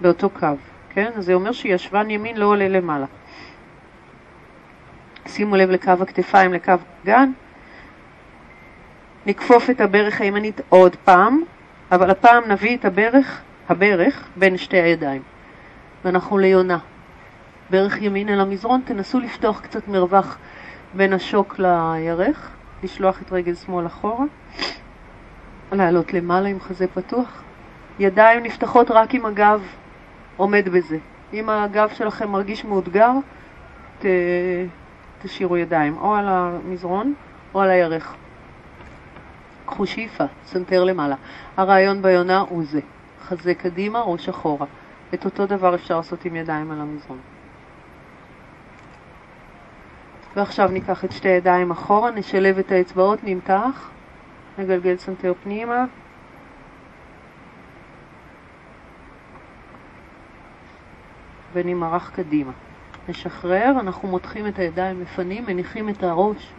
באותו 0.00 0.30
קו, 0.30 0.46
כן? 0.90 1.10
זה 1.18 1.34
אומר 1.34 1.52
שישבן 1.52 2.10
ימין 2.10 2.36
לא 2.36 2.46
עולה 2.46 2.68
למעלה. 2.68 3.06
שימו 5.26 5.56
לב 5.56 5.70
לקו 5.70 5.90
הכתפיים, 6.00 6.52
לקו 6.52 6.72
הגן. 7.02 7.30
נכפוף 9.26 9.70
את 9.70 9.80
הברך 9.80 10.20
הימנית 10.20 10.60
עוד 10.68 10.96
פעם, 10.96 11.42
אבל 11.92 12.10
הפעם 12.10 12.44
נביא 12.48 12.76
את 12.76 12.84
הברך, 12.84 13.40
הברך 13.68 14.28
בין 14.36 14.56
שתי 14.56 14.76
הידיים. 14.76 15.22
ואנחנו 16.04 16.38
ליונה. 16.38 16.78
ברך 17.70 18.02
ימין 18.02 18.28
אל 18.28 18.40
המזרון, 18.40 18.80
תנסו 18.84 19.20
לפתוח 19.20 19.60
קצת 19.60 19.88
מרווח 19.88 20.38
בין 20.94 21.12
השוק 21.12 21.58
לירך, 21.58 22.50
לשלוח 22.82 23.22
את 23.22 23.32
רגל 23.32 23.54
שמאל 23.54 23.86
אחורה, 23.86 24.24
לעלות 25.72 26.12
למעלה 26.12 26.48
עם 26.48 26.60
חזה 26.60 26.86
פתוח. 26.86 27.42
ידיים 27.98 28.42
נפתחות 28.42 28.90
רק 28.90 29.14
עם 29.14 29.26
הגב 29.26 29.62
עומד 30.36 30.68
בזה. 30.68 30.98
אם 31.32 31.48
הגב 31.48 31.88
שלכם 31.88 32.30
מרגיש 32.30 32.64
מאותגר, 32.64 33.10
ת... 33.98 34.04
תשאירו 35.22 35.56
ידיים 35.56 35.96
או 35.96 36.14
על 36.14 36.24
המזרון 36.28 37.14
או 37.54 37.60
על 37.60 37.70
הירך. 37.70 38.14
קחו 39.70 39.86
שאיפה, 39.86 40.24
סנטר 40.44 40.84
למעלה. 40.84 41.16
הרעיון 41.56 42.02
ביונה 42.02 42.38
הוא 42.38 42.64
זה, 42.64 42.80
חזה 43.20 43.54
קדימה, 43.54 44.00
ראש 44.00 44.28
אחורה. 44.28 44.66
את 45.14 45.24
אותו 45.24 45.46
דבר 45.46 45.74
אפשר 45.74 45.96
לעשות 45.96 46.24
עם 46.24 46.36
ידיים 46.36 46.70
על 46.70 46.80
המזרון. 46.80 47.18
ועכשיו 50.36 50.68
ניקח 50.68 51.04
את 51.04 51.12
שתי 51.12 51.28
ידיים 51.28 51.70
אחורה, 51.70 52.10
נשלב 52.10 52.58
את 52.58 52.72
האצבעות, 52.72 53.18
נמתח, 53.22 53.90
נגלגל 54.58 54.96
סנטר 54.96 55.32
פנימה, 55.42 55.84
ונמרח 61.52 62.10
קדימה. 62.10 62.52
נשחרר, 63.08 63.72
אנחנו 63.80 64.08
מותחים 64.08 64.46
את 64.46 64.58
הידיים 64.58 65.00
לפנים, 65.00 65.44
מניחים 65.46 65.88
את 65.88 66.02
הראש 66.02 66.52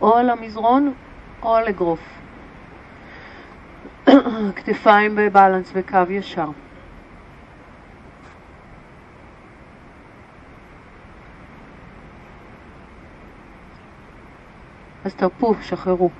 או 0.00 0.16
על 0.16 0.30
המזרון 0.30 0.94
או 1.42 1.54
על 1.54 1.68
אגרוף. 1.68 2.00
כתפיים 4.56 5.16
ב 5.16 5.23
balance 5.23 5.72
בקו 5.72 5.98
ישר. 6.10 6.48
אז 15.04 15.14
תרפו, 15.14 15.54
שחררו. 15.62 16.10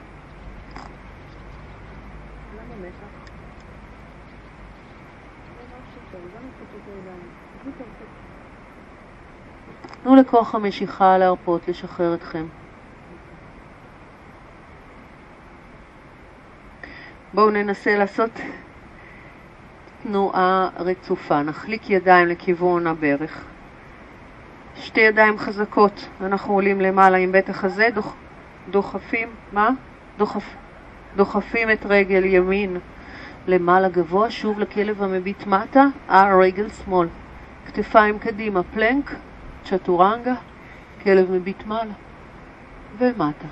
תנו 10.02 10.16
לכוח 10.16 10.54
המשיכה 10.54 11.18
להרפות, 11.18 11.68
לשחרר 11.68 12.14
אתכם. 12.14 12.46
בואו 17.34 17.50
ננסה 17.50 17.98
לעשות 17.98 18.30
תנועה 20.02 20.68
רצופה. 20.78 21.42
נחליק 21.42 21.90
ידיים 21.90 22.28
לכיוון 22.28 22.86
הברך. 22.86 23.44
שתי 24.76 25.00
ידיים 25.00 25.38
חזקות. 25.38 26.08
אנחנו 26.20 26.54
עולים 26.54 26.80
למעלה 26.80 27.16
עם 27.16 27.32
בית 27.32 27.48
החזה, 27.48 27.88
דוח, 27.94 28.14
דוחפים, 28.70 29.28
מה? 29.52 29.70
דוחפ, 30.18 30.42
דוחפים 31.16 31.70
את 31.70 31.86
רגל 31.86 32.24
ימין 32.24 32.76
למעלה 33.46 33.88
גבוה, 33.88 34.30
שוב 34.30 34.58
לכלב 34.58 35.02
המביט 35.02 35.46
מטה, 35.46 35.84
הרגל 36.08 36.68
שמאל. 36.68 37.08
כתפיים 37.66 38.18
קדימה, 38.18 38.62
פלנק, 38.62 39.14
צ'טורנגה, 39.64 40.34
כלב 41.02 41.30
מביט 41.30 41.66
מעלה 41.66 41.94
ומטה. 42.98 43.48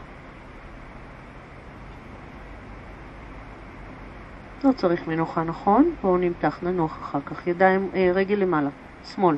לא 4.65 4.73
צריך 4.73 5.09
מנוחה, 5.09 5.45
נכון? 5.45 5.95
בואו 6.03 6.17
נמתח, 6.17 6.59
ננוח 6.63 6.99
אחר 6.99 7.21
כך. 7.21 7.47
ידיים, 7.47 7.91
אה, 7.95 8.11
רגל 8.15 8.35
למעלה, 8.35 8.71
שמאל, 9.05 9.37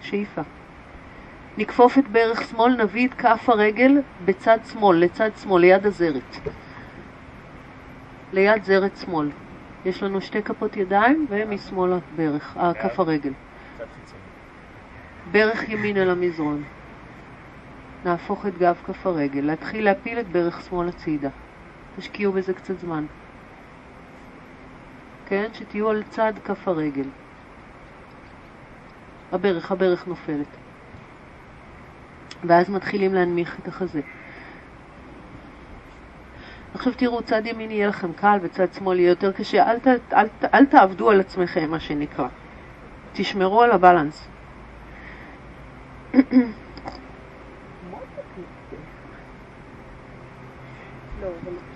שאיפה. 0.00 0.42
נכפוף 1.58 1.98
את 1.98 2.08
ברך 2.08 2.42
שמאל, 2.42 2.82
נביא 2.82 3.08
את 3.08 3.14
כף 3.14 3.48
הרגל 3.48 3.92
בצד 4.24 4.58
שמאל, 4.72 4.96
לצד 4.96 5.30
שמאל, 5.42 5.60
ליד 5.60 5.86
הזרת. 5.86 6.36
ליד 8.32 8.64
זרת 8.64 8.96
שמאל. 8.96 9.30
יש 9.84 10.02
לנו 10.02 10.20
שתי 10.20 10.42
כפות 10.42 10.76
ידיים 10.76 11.26
ומשמאל 11.30 11.92
הברך, 11.92 12.56
אה, 12.56 12.74
כף 12.74 13.00
הרגל. 13.00 13.32
ברך 15.32 15.68
ימין 15.68 15.96
אל 15.96 16.10
המזרון. 16.10 16.62
נהפוך 18.04 18.46
את 18.46 18.58
גב 18.58 18.76
כף 18.86 19.06
הרגל. 19.06 19.40
להתחיל 19.40 19.84
להפיל 19.84 20.20
את 20.20 20.28
ברך 20.28 20.62
שמאל 20.68 20.88
הצידה. 20.88 21.28
תשקיעו 21.96 22.32
בזה 22.32 22.54
קצת 22.54 22.78
זמן. 22.78 23.06
כן? 25.30 25.48
שתהיו 25.52 25.90
על 25.90 26.02
צד 26.02 26.32
כף 26.44 26.68
הרגל. 26.68 27.08
הברך, 29.32 29.72
הברך 29.72 30.06
נופלת. 30.06 30.46
ואז 32.44 32.70
מתחילים 32.70 33.14
להנמיך 33.14 33.60
את 33.60 33.68
החזה. 33.68 34.00
עכשיו 36.74 36.94
תראו, 36.94 37.22
צד 37.22 37.46
ימין 37.46 37.70
יהיה 37.70 37.88
לכם 37.88 38.12
קל 38.12 38.38
וצד 38.42 38.72
שמאל 38.72 38.98
יהיה 38.98 39.08
יותר 39.08 39.32
קשה, 39.32 39.70
אל, 39.70 39.78
ת, 39.78 39.86
אל, 40.12 40.28
ת, 40.28 40.44
אל 40.54 40.66
תעבדו 40.66 41.10
על 41.10 41.20
עצמכם, 41.20 41.70
מה 41.70 41.80
שנקרא. 41.80 42.28
תשמרו 43.12 43.62
על 43.62 43.70
הבלנס. 43.70 44.28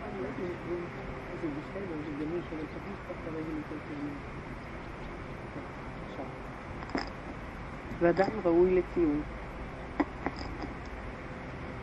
ועדיין 8.04 8.30
ראוי 8.44 8.70
לציון. 8.70 9.20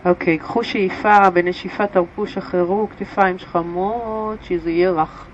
אוקיי, 0.06 0.38
קחו 0.38 0.64
שאיפה, 0.64 1.30
בנשיפה 1.30 1.88
תרפו, 1.88 2.28
שחררו, 2.28 2.88
כתפיים 2.90 3.38
שכמות, 3.38 4.44
שזה 4.44 4.72
יהיה 4.72 4.92
רך. 4.92 5.28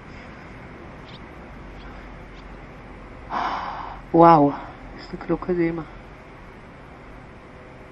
וואו, 4.14 4.52
תסתכלו 4.98 5.38
קדימה. 5.38 5.82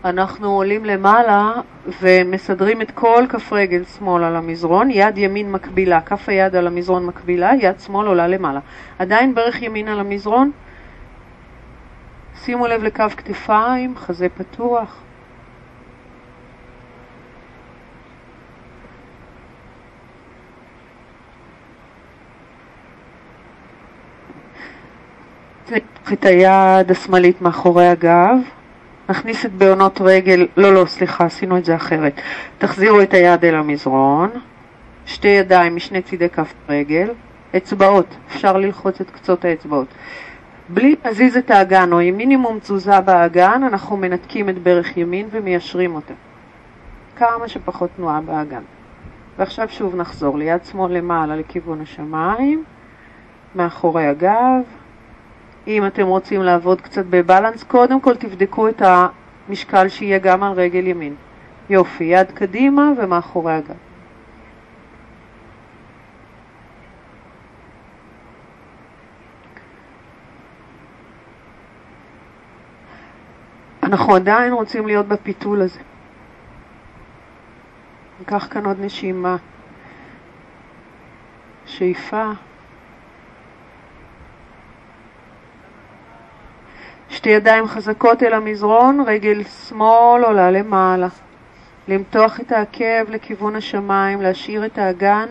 אנחנו 0.06 0.50
עולים 0.50 0.86
למעלה 0.86 1.54
ומסדרים 2.02 2.82
את 2.82 2.92
כל 2.92 3.26
כף 3.30 3.54
רגל 3.54 3.84
שמאל 3.84 4.24
על 4.24 4.36
המזרון, 4.36 4.90
יד 4.92 5.18
ימין 5.18 5.52
מקבילה, 5.52 6.02
כף 6.02 6.30
היד 6.30 6.56
על 6.56 6.68
המזרון 6.68 7.06
מקבילה, 7.06 7.52
יד 7.60 7.80
שמאל 7.80 8.08
עולה 8.08 8.28
למעלה. 8.28 8.60
עדיין 9.00 9.36
ברך 9.36 9.62
ימין 9.62 9.88
על 9.88 10.00
המזרון, 10.00 10.52
שימו 12.44 12.68
לב 12.68 12.84
לקו 12.84 13.04
כתפיים, 13.18 13.98
חזה 13.98 14.28
פתוח. 14.30 15.02
ניקח 25.72 26.14
את 26.14 26.26
היד 26.26 26.92
השמאלית 26.92 27.42
מאחורי 27.42 27.88
הגב, 27.88 28.38
נכניס 29.10 29.46
את 29.46 29.52
בעונות 29.52 30.02
רגל, 30.02 30.48
לא, 30.58 30.74
לא, 30.74 30.86
סליחה, 30.86 31.26
עשינו 31.26 31.58
את 31.58 31.66
זה 31.66 31.76
אחרת. 31.76 32.22
תחזירו 32.58 33.02
את 33.02 33.14
היד 33.14 33.46
אל 33.46 33.56
המזרון, 33.56 34.30
שתי 35.06 35.28
ידיים 35.28 35.76
משני 35.76 36.02
צידי 36.02 36.30
כף 36.30 36.54
רגל, 36.70 37.10
אצבעות, 37.58 38.16
אפשר 38.28 38.58
ללחוץ 38.58 39.02
את 39.02 39.10
קצות 39.10 39.46
האצבעות. 39.46 39.88
בלי 40.70 40.96
להזיז 41.06 41.38
את 41.38 41.52
האגן 41.52 41.94
או 41.94 42.00
עם 42.00 42.18
מינימום 42.18 42.60
תזוזה 42.60 43.02
באגן, 43.02 43.64
אנחנו 43.64 43.98
מנתקים 43.98 44.50
את 44.50 44.64
ברך 44.64 44.98
ימין 44.98 45.28
ומיישרים 45.32 45.96
אותה. 45.96 46.14
כמה 47.16 47.48
שפחות 47.48 47.90
תנועה 47.96 48.22
באגן. 48.22 48.62
ועכשיו 49.38 49.70
שוב 49.70 49.96
נחזור 49.96 50.38
ליד 50.38 50.66
שמאל 50.66 50.92
למעלה 50.98 51.36
לכיוון 51.36 51.82
השמיים, 51.82 52.64
מאחורי 53.56 54.06
הגב. 54.06 54.64
אם 55.68 55.88
אתם 55.88 56.08
רוצים 56.08 56.42
לעבוד 56.42 56.82
קצת 56.82 57.06
בבלנס, 57.10 57.64
קודם 57.64 58.02
כל 58.02 58.16
תבדקו 58.16 58.68
את 58.68 58.82
המשקל 59.50 59.90
שיהיה 59.90 60.20
גם 60.20 60.44
על 60.44 60.52
רגל 60.52 60.88
ימין. 60.88 61.16
יופי, 61.70 62.04
יד 62.04 62.32
קדימה 62.32 62.92
ומאחורי 62.98 63.54
הגב. 63.54 63.76
אנחנו 73.86 74.16
עדיין 74.16 74.54
רוצים 74.54 74.88
להיות 74.88 75.08
בפיתול 75.08 75.62
הזה. 75.62 75.80
ניקח 78.20 78.48
כאן 78.52 78.66
עוד 78.66 78.78
נשימה. 78.80 79.36
שאיפה. 81.66 82.32
שתי 87.10 87.30
ידיים 87.30 87.68
חזקות 87.68 88.24
אל 88.24 88.34
המזרון, 88.34 89.04
רגל 89.08 89.44
שמאל 89.44 90.24
עולה 90.24 90.52
למעלה. 90.52 91.08
למתוח 91.88 92.40
את 92.40 92.52
העקב 92.52 93.10
לכיוון 93.10 93.56
השמיים, 93.56 94.22
להשאיר 94.22 94.66
את 94.66 94.78
האגן 94.78 95.30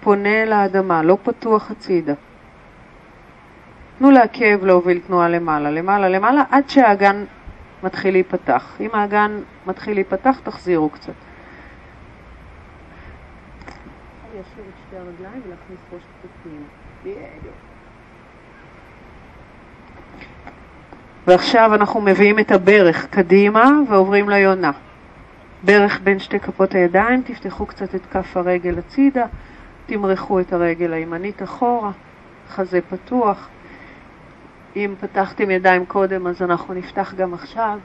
פונה 0.00 0.44
לאדמה, 0.44 1.02
לא 1.02 1.18
פתוח 1.22 1.70
הצידה. 1.70 2.14
תנו 3.98 4.10
לעקב 4.10 4.64
להוביל 4.64 5.00
תנועה 5.06 5.28
למעלה, 5.28 5.70
למעלה, 5.70 6.08
למעלה, 6.08 6.42
עד 6.50 6.68
שהאגן 6.68 7.24
מתחיל 7.82 8.14
להיפתח. 8.14 8.76
אם 8.80 8.88
האגן 8.92 9.40
מתחיל 9.66 9.94
להיפתח, 9.94 10.40
תחזירו 10.42 10.90
קצת. 10.90 11.12
ועכשיו 21.26 21.74
אנחנו 21.74 22.00
מביאים 22.00 22.38
את 22.38 22.50
הברך 22.50 23.06
קדימה 23.06 23.70
ועוברים 23.88 24.28
ליונה. 24.28 24.70
ברך 25.62 26.00
בין 26.04 26.18
שתי 26.18 26.40
כפות 26.40 26.74
הידיים, 26.74 27.22
תפתחו 27.22 27.66
קצת 27.66 27.94
את 27.94 28.06
כף 28.10 28.36
הרגל 28.36 28.78
הצידה, 28.78 29.26
תמרחו 29.86 30.40
את 30.40 30.52
הרגל 30.52 30.92
הימנית 30.92 31.42
אחורה, 31.42 31.90
חזה 32.48 32.80
פתוח. 32.80 33.48
אם 34.76 34.94
פתחתם 35.00 35.50
ידיים 35.50 35.86
קודם, 35.86 36.26
אז 36.26 36.42
אנחנו 36.42 36.74
נפתח 36.74 37.14
גם 37.14 37.34
עכשיו. 37.34 37.78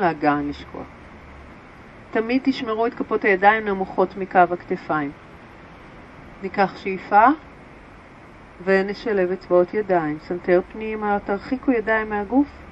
לאגן 0.00 0.48
לשקוע. 0.48 0.82
תמיד 2.10 2.42
תשמרו 2.44 2.86
את 2.86 2.94
כפות 2.94 3.24
הידיים 3.24 3.64
נמוכות 3.64 4.16
מקו 4.16 4.38
הכתפיים. 4.38 5.10
ניקח 6.42 6.76
שאיפה 6.76 7.26
ונשלב 8.64 9.30
אצבעות 9.30 9.74
ידיים. 9.74 10.18
סנטר 10.18 10.60
פנימה, 10.72 11.18
תרחיקו 11.24 11.72
ידיים 11.72 12.10
מהגוף. 12.10 12.69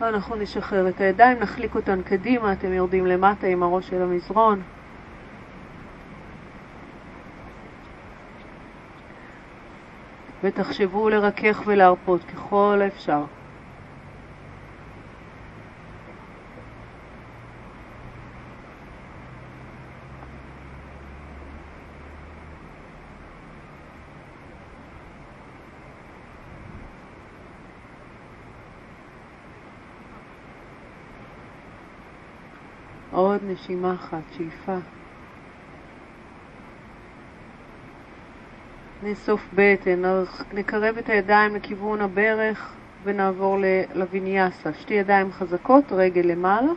ואנחנו 0.00 0.36
נשחרר 0.36 0.88
את 0.88 1.00
הידיים, 1.00 1.38
נחליק 1.38 1.74
אותן 1.74 2.02
קדימה, 2.02 2.52
אתם 2.52 2.72
יורדים 2.72 3.06
למטה 3.06 3.46
עם 3.46 3.62
הראש 3.62 3.88
של 3.88 4.02
המזרון. 4.02 4.62
ותחשבו 10.42 11.08
לרכך 11.08 11.62
ולהרפות 11.66 12.24
ככל 12.24 12.80
האפשר. 12.82 13.24
עוד 33.12 33.39
נשימה 33.50 33.94
אחת, 33.94 34.22
שאיפה. 34.36 34.76
נאסוף 39.02 39.48
בטן, 39.54 40.02
נקרב 40.52 40.98
את 40.98 41.08
הידיים 41.08 41.54
לכיוון 41.54 42.00
הברך 42.00 42.74
ונעבור 43.04 43.56
לוויניאסה. 43.94 44.72
שתי 44.72 44.94
ידיים 44.94 45.32
חזקות, 45.32 45.84
רגל 45.92 46.20
למעלה, 46.20 46.72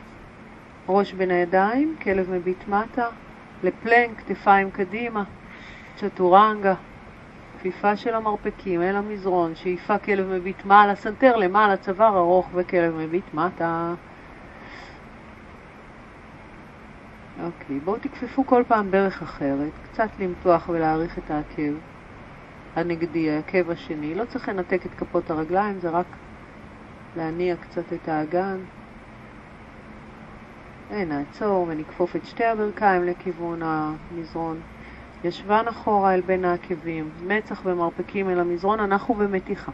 ראש 0.90 1.14
בין 1.14 1.32
הידיים, 1.32 1.96
כלב 2.04 2.32
מביט 2.32 2.68
מטה, 2.68 3.08
לפלנק, 3.64 4.18
כתפיים 4.18 4.72
קדימה, 4.72 5.24
צ'טורנגה, 5.98 6.74
כפיפה 7.60 7.96
של 7.96 8.16
המרפקים 8.16 8.82
אל 8.82 8.96
המזרון, 8.96 9.56
שאיפה 9.56 9.98
כלב 9.98 10.28
מביט 10.28 10.66
מעלה, 10.66 10.96
סנטר 10.96 11.36
למעלה, 11.36 11.78
צוואר 11.78 12.18
ארוך 12.18 12.50
וכלב 12.54 12.96
מביט 12.96 13.34
מטה. 13.34 13.94
אוקיי, 17.44 17.80
בואו 17.80 18.00
תכפפו 18.00 18.46
כל 18.46 18.64
פעם 18.68 18.92
ברך 18.92 19.22
אחרת, 19.22 19.72
קצת 19.84 20.10
למתוח 20.20 20.70
ולהעריך 20.70 21.18
את 21.18 21.32
העקב 21.32 21.74
הנגדי, 22.76 23.32
העקב 23.32 23.70
השני. 23.70 24.16
לא 24.16 24.26
צריך 24.26 24.50
לנתק 24.50 24.86
את 24.86 24.94
כפות 24.94 25.30
הרגליים, 25.30 25.80
זה 25.80 25.90
רק 25.90 26.06
להניע 27.18 27.56
קצת 27.56 27.94
את 27.94 28.08
האגן. 28.08 28.58
נעצור 30.92 31.68
ונכפוף 31.70 32.16
את 32.16 32.26
שתי 32.26 32.46
הברכיים 32.46 33.04
לכיוון 33.04 33.60
המזרון. 33.64 34.58
ישבן 35.24 35.66
אחורה 35.70 36.14
אל 36.14 36.22
בין 36.22 36.46
העקבים, 36.46 37.10
מצח 37.28 37.62
ומרפקים 37.66 38.30
אל 38.30 38.40
המזרון, 38.40 38.80
אנחנו 38.80 39.14
במתיחה. 39.14 39.72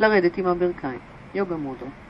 לרדת 0.00 0.38
עם 0.38 0.46
הברכיים, 0.46 1.00
יוגה 1.34 1.56
מודרה. 1.56 2.03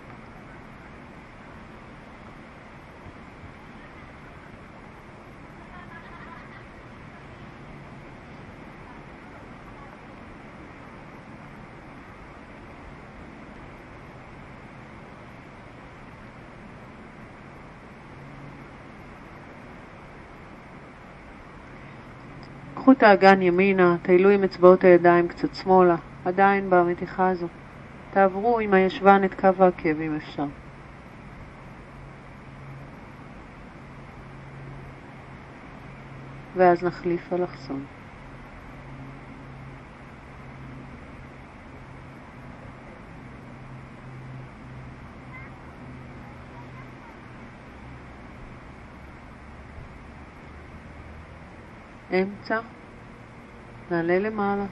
האגן 23.05 23.43
ימינה, 23.43 23.97
טיילו 24.03 24.31
עם 24.31 24.45
אצבעות 24.45 24.85
הידיים 24.85 25.29
קצת 25.29 25.55
שמאלה, 25.55 25.97
עדיין 26.25 26.71
במתיחה 26.71 27.29
הזו. 27.29 27.47
תעברו 28.11 28.59
עם 28.59 28.75
הישבן 28.75 29.25
את 29.25 29.35
קו 29.41 29.49
העקב 29.59 30.01
אם 30.01 30.17
אפשר. 30.17 30.47
ואז 36.57 36.85
נחליף 36.85 37.33
אלכסון. 37.33 37.85
אמצע, 52.13 52.61
נעלה 53.91 54.19
למעלה. 54.19 54.65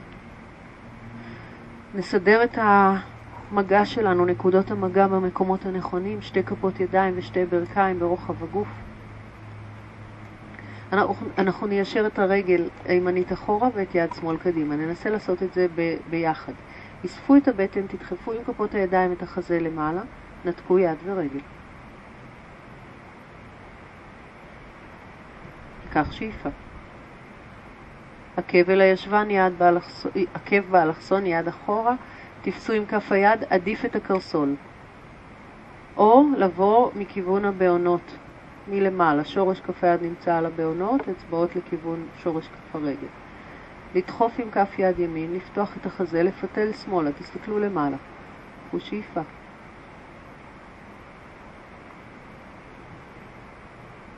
נסדר 1.95 2.43
את 2.43 2.57
המגע 2.61 3.85
שלנו, 3.85 4.25
נקודות 4.25 4.71
המגע 4.71 5.07
במקומות 5.07 5.65
הנכונים, 5.65 6.21
שתי 6.21 6.43
כפות 6.43 6.79
ידיים 6.79 7.13
ושתי 7.17 7.45
ברכיים 7.45 7.99
ברוחב 7.99 8.43
הגוף. 8.43 8.67
אנחנו, 10.93 11.27
אנחנו 11.37 11.67
ניישר 11.67 12.07
את 12.07 12.19
הרגל 12.19 12.69
הימנית 12.85 13.33
אחורה 13.33 13.69
ואת 13.75 13.95
יד 13.95 14.13
שמאל 14.13 14.37
קדימה. 14.37 14.75
ננסה 14.75 15.09
לעשות 15.09 15.43
את 15.43 15.53
זה 15.53 15.67
ב, 15.75 15.95
ביחד. 16.09 16.53
אספו 17.05 17.35
את 17.35 17.47
הבטן, 17.47 17.87
תדחפו 17.87 18.31
עם 18.31 18.43
כפות 18.43 18.75
הידיים 18.75 19.11
את 19.11 19.21
החזה 19.21 19.59
למעלה, 19.59 20.01
נתקו 20.45 20.79
יד 20.79 20.97
ורגל. 21.05 21.39
קח 25.93 26.11
שאיפה. 26.11 26.49
עקב 28.37 28.69
אל 28.69 28.81
הישבן, 28.81 29.31
יד 29.31 29.53
באלכסון, 29.57 30.11
עקב 30.33 30.61
באלכסון, 30.71 31.25
יד 31.25 31.47
אחורה, 31.47 31.95
תפסו 32.41 32.73
עם 32.73 32.85
כף 32.85 33.11
היד, 33.11 33.43
עדיף 33.49 33.85
את 33.85 33.95
הקרסול. 33.95 34.55
או 35.97 36.23
לבוא 36.37 36.91
מכיוון 36.95 37.45
הבעונות, 37.45 38.17
מלמעלה, 38.67 39.25
שורש 39.25 39.59
כף 39.59 39.83
היד 39.83 40.03
נמצא 40.03 40.37
על 40.37 40.45
הבעונות, 40.45 41.01
אצבעות 41.09 41.55
לכיוון 41.55 42.07
שורש 42.23 42.47
כף 42.47 42.75
הרגל. 42.75 43.07
לדחוף 43.95 44.39
עם 44.39 44.51
כף 44.51 44.79
יד 44.79 44.99
ימין, 44.99 45.33
לפתוח 45.33 45.77
את 45.77 45.85
החזה, 45.85 46.23
לפתל 46.23 46.71
שמאלה, 46.71 47.11
תסתכלו 47.11 47.59
למעלה. 47.59 47.97
קחו 48.67 48.79
שאיפה. 48.79 49.21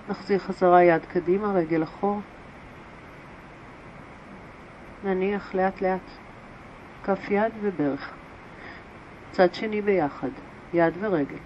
נחזיר 0.09 0.39
חזרה 0.39 0.83
יד 0.83 1.05
קדימה, 1.05 1.53
רגל 1.53 1.83
אחורה. 1.83 2.34
נניח 5.05 5.55
לאט 5.55 5.81
לאט. 5.81 6.09
כף 7.03 7.19
יד 7.29 7.53
וברך. 7.61 8.13
צד 9.31 9.53
שני 9.53 9.81
ביחד, 9.81 10.29
יד 10.73 10.93
ורגל. 10.99 11.37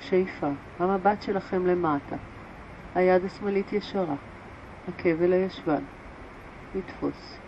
שאיפה, 0.00 0.48
המבט 0.78 1.22
שלכם 1.22 1.66
למטה, 1.66 2.16
היד 2.94 3.24
השמאלית 3.24 3.72
ישרה, 3.72 4.14
אל 5.22 5.32
הישבן, 5.32 5.82
לתפוס. 6.74 7.38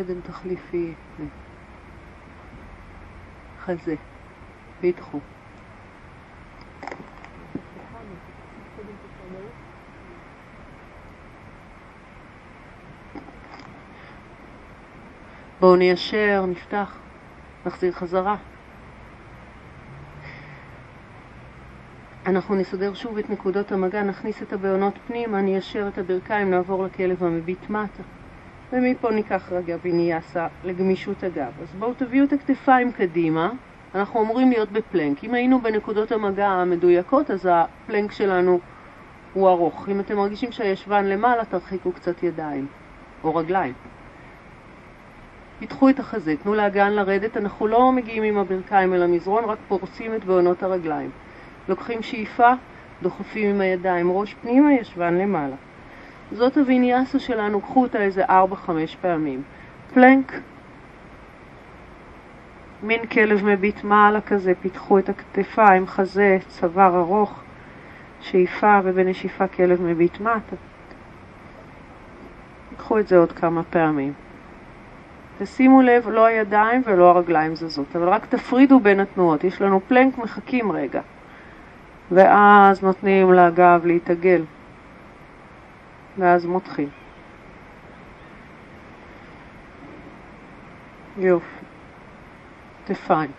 אדן 0.00 0.20
תחליפי 0.20 0.92
חזה, 3.64 3.94
וידחו. 4.80 5.18
בואו 15.64 15.76
ניישר, 15.76 16.44
נפתח, 16.48 16.98
נחזיר 17.66 17.92
חזרה. 17.92 18.36
אנחנו 22.26 22.54
נסדר 22.54 22.94
שוב 22.94 23.18
את 23.18 23.30
נקודות 23.30 23.72
המגע, 23.72 24.02
נכניס 24.02 24.42
את 24.42 24.52
הבעונות 24.52 24.94
פנימה, 25.06 25.40
ניישר 25.40 25.88
את 25.88 25.98
הברכיים, 25.98 26.50
נעבור 26.50 26.84
לכלב 26.84 27.24
המביט 27.24 27.70
מטה. 27.70 28.02
ומפה 28.72 29.10
ניקח 29.10 29.52
רגע 29.52 29.76
ויניאסה 29.82 30.46
לגמישות 30.64 31.22
הגב. 31.22 31.52
אז 31.62 31.74
בואו 31.78 31.94
תביאו 31.94 32.24
את 32.24 32.32
הכתפיים 32.32 32.92
קדימה, 32.92 33.50
אנחנו 33.94 34.22
אמורים 34.22 34.50
להיות 34.50 34.70
בפלנק. 34.70 35.24
אם 35.24 35.34
היינו 35.34 35.60
בנקודות 35.60 36.12
המגע 36.12 36.48
המדויקות, 36.48 37.30
אז 37.30 37.48
הפלנק 37.50 38.12
שלנו 38.12 38.58
הוא 39.34 39.48
ארוך. 39.48 39.88
אם 39.88 40.00
אתם 40.00 40.16
מרגישים 40.16 40.52
שהישבן 40.52 41.04
למעלה, 41.04 41.44
תרחיקו 41.44 41.92
קצת 41.92 42.22
ידיים 42.22 42.66
או 43.24 43.34
רגליים. 43.34 43.93
פיתחו 45.58 45.88
את 45.88 46.00
החזה, 46.00 46.34
תנו 46.42 46.54
לאגן 46.54 46.92
לרדת, 46.92 47.36
אנחנו 47.36 47.66
לא 47.66 47.92
מגיעים 47.92 48.22
עם 48.22 48.38
הברכיים 48.38 48.94
אל 48.94 49.02
המזרון, 49.02 49.44
רק 49.44 49.58
פורסים 49.68 50.14
את 50.14 50.24
בעונות 50.24 50.62
הרגליים. 50.62 51.10
לוקחים 51.68 52.02
שאיפה, 52.02 52.52
דוחפים 53.02 53.50
עם 53.50 53.60
הידיים, 53.60 54.12
ראש 54.12 54.34
פנימה, 54.34 54.72
ישבן 54.72 55.14
למעלה. 55.14 55.56
זאת 56.32 56.56
הוויניאסה 56.56 57.18
שלנו, 57.18 57.60
קחו 57.60 57.82
אותה 57.82 57.98
איזה 57.98 58.24
4-5 58.24 58.30
פעמים. 59.00 59.42
פלנק, 59.94 60.32
מין 62.82 63.06
כלב 63.06 63.44
מביט 63.44 63.84
מעלה 63.84 64.20
כזה, 64.20 64.52
פיתחו 64.62 64.98
את 64.98 65.08
הכתפיים, 65.08 65.86
חזה, 65.86 66.38
צוואר 66.48 66.98
ארוך, 66.98 67.40
שאיפה 68.20 68.80
ובנשיפה 68.84 69.46
כלב 69.46 69.82
מביט 69.82 70.20
מטה. 70.20 70.56
קחו 72.76 72.98
את 72.98 73.08
זה 73.08 73.18
עוד 73.18 73.32
כמה 73.32 73.62
פעמים. 73.62 74.23
ושימו 75.40 75.82
לב, 75.82 76.08
לא 76.08 76.24
הידיים 76.24 76.82
ולא 76.86 77.10
הרגליים 77.10 77.54
זזות, 77.56 77.96
אבל 77.96 78.08
רק 78.08 78.26
תפרידו 78.26 78.80
בין 78.80 79.00
התנועות. 79.00 79.44
יש 79.44 79.62
לנו 79.62 79.80
פלנק, 79.88 80.18
מחכים 80.18 80.72
רגע. 80.72 81.00
ואז 82.10 82.82
נותנים 82.82 83.32
לגב 83.32 83.80
להתעגל. 83.84 84.44
ואז 86.18 86.46
מותחים. 86.46 86.88
יופי. 91.18 91.64
כתפיים. 92.86 93.30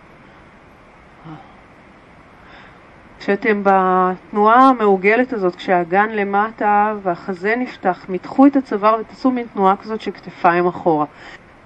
כשאתם 3.18 3.62
בתנועה 3.64 4.68
המעוגלת 4.68 5.32
הזאת, 5.32 5.56
כשהאגן 5.56 6.10
למטה 6.10 6.94
והחזה 7.02 7.54
נפתח, 7.56 8.06
מתחו 8.08 8.46
את 8.46 8.56
הצוואר 8.56 8.96
ותעשו 9.00 9.30
מין 9.30 9.46
תנועה 9.54 9.76
כזאת 9.76 10.00
של 10.00 10.10
כתפיים 10.10 10.66
אחורה. 10.66 11.04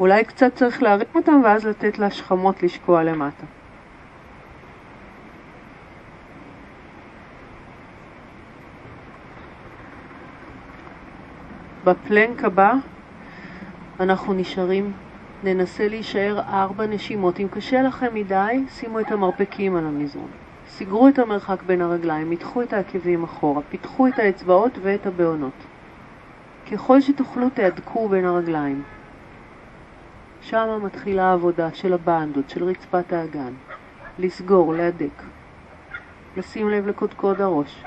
אולי 0.01 0.25
קצת 0.25 0.55
צריך 0.55 0.83
להרים 0.83 1.07
אותם 1.15 1.41
ואז 1.45 1.67
לתת 1.67 1.99
לשכמות 1.99 2.63
לשקוע 2.63 3.03
למטה. 3.03 3.47
בפלנק 11.85 12.45
הבא 12.45 12.73
אנחנו 14.01 14.33
נשארים, 14.33 14.93
ננסה 15.45 15.89
להישאר 15.89 16.41
ארבע 16.49 16.87
נשימות. 16.87 17.41
אם 17.41 17.47
קשה 17.51 17.83
לכם 17.83 18.15
מדי, 18.15 18.65
שימו 18.69 19.01
את 19.01 19.11
המרפקים 19.11 19.77
על 19.77 19.87
המזרון. 19.87 20.31
סגרו 20.69 21.09
את 21.09 21.19
המרחק 21.19 21.63
בין 21.63 21.81
הרגליים, 21.81 22.31
מתחו 22.31 22.63
את 22.63 22.73
העקבים 22.73 23.25
אחורה, 23.25 23.63
פיתחו 23.69 24.07
את 24.07 24.19
האצבעות 24.19 24.79
ואת 24.83 25.07
הבעונות. 25.07 25.67
ככל 26.73 27.01
שתוכלו 27.01 27.51
תהדקו 27.51 28.09
בין 28.09 28.25
הרגליים. 28.25 28.83
שמה 30.41 30.79
מתחילה 30.79 31.31
העבודה 31.31 31.75
של 31.75 31.93
הבנדות, 31.93 32.51
של 32.51 32.65
רצפת 32.65 33.13
האגן. 33.13 33.53
לסגור, 34.19 34.75
להדק. 34.75 35.23
לשים 36.37 36.69
לב 36.69 36.87
לקודקוד 36.87 37.41
הראש. 37.41 37.85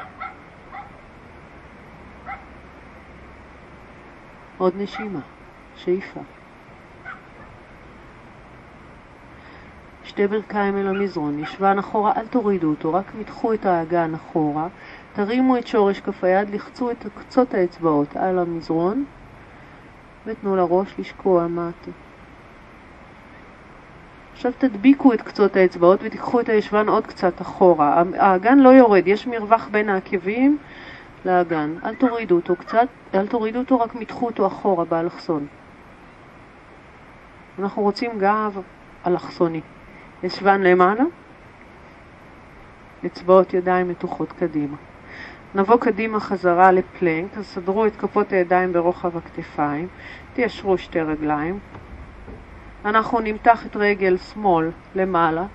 עוד 4.58 4.74
נשימה, 4.78 5.20
שאיפה. 5.76 6.20
שתי 10.04 10.28
ברכיים 10.28 10.78
אל 10.78 10.88
המזרון, 10.88 11.40
ישבן 11.40 11.80
אחורה, 11.80 12.12
אל 12.18 12.28
תורידו 12.28 12.70
אותו, 12.70 12.94
רק 12.94 13.16
מתחו 13.16 13.54
את 13.54 13.66
האגן 13.66 14.14
אחורה, 14.14 14.68
תרימו 15.14 15.58
את 15.58 15.68
שורש 15.68 16.00
כף 16.00 16.24
היד, 16.24 16.50
לחצו 16.50 16.92
את 16.92 17.06
קצות 17.16 17.54
האצבעות 17.54 18.16
על 18.16 18.40
המזרון 18.40 19.06
ותנו 20.26 20.56
לראש 20.56 21.00
לשקוע 21.00 21.48
מטה. 21.48 21.92
עכשיו 24.34 24.52
תדביקו 24.58 25.14
את 25.14 25.22
קצות 25.22 25.56
האצבעות 25.56 26.00
ותיקחו 26.04 26.40
את 26.40 26.50
הישבן 26.50 26.90
עוד 26.90 27.08
קצת 27.08 27.42
אחורה. 27.42 28.04
האגן 28.18 28.60
לא 28.60 28.70
יורד, 28.70 29.08
יש 29.08 29.28
מרווח 29.28 29.68
בין 29.72 29.90
העקבים 29.90 30.58
לאגן. 31.26 31.76
אל 31.86 31.96
תורידו 31.96 32.36
אותו 32.36 32.56
קצת, 32.56 32.88
אל 33.14 33.28
תורידו 33.28 33.60
אותו, 33.60 33.80
רק 33.80 33.96
מתחו 33.96 34.26
אותו 34.26 34.48
אחורה 34.48 34.86
באלכסון. 34.86 35.48
אנחנו 37.60 37.82
רוצים 37.82 38.12
גב 38.20 38.62
אלכסוני. 39.08 39.62
ישבן 40.24 40.62
למעלה, 40.62 41.04
אצבעות 43.06 43.54
ידיים 43.54 43.90
מתוחות 43.90 44.32
קדימה. 44.32 44.78
נבוא 45.56 45.78
קדימה 45.78 46.20
חזרה 46.20 46.72
לפלנק, 46.72 47.38
אז 47.38 47.46
סדרו 47.46 47.86
את 47.86 47.96
כפות 47.96 48.32
הידיים 48.32 48.74
ברוחב 48.74 49.18
הכתפיים, 49.18 49.88
תיישרו 50.34 50.78
שתי 50.78 51.02
רגליים. 51.02 51.60
אנחנו 52.86 53.20
נמתח 53.20 53.66
את 53.66 53.76
רגל 53.76 54.18
שמאל 54.18 54.72
למעלה, 54.96 55.46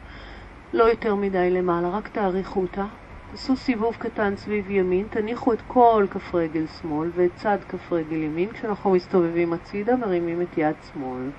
לא 0.72 0.84
יותר 0.84 1.14
מדי 1.14 1.50
למעלה, 1.50 1.88
רק 1.88 2.08
תאריכו 2.08 2.60
אותה. 2.60 2.84
תעשו 3.30 3.56
סיבוב 3.56 3.96
קטן 3.98 4.36
סביב 4.36 4.70
ימין, 4.70 5.06
תניחו 5.10 5.52
את 5.52 5.58
כל 5.66 6.06
כף 6.10 6.34
רגל 6.34 6.66
שמאל 6.66 7.10
ואת 7.14 7.30
צד 7.34 7.58
כף 7.68 7.92
רגל 7.92 8.16
ימין. 8.16 8.52
כשאנחנו 8.52 8.90
מסתובבים 8.90 9.52
הצידה, 9.52 9.96
מרימים 9.96 10.42
את 10.42 10.58
יד 10.58 10.74
שמאל. 10.92 11.30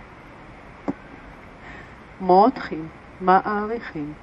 מותחים, 2.22 2.88
מעריכים. 3.22 4.14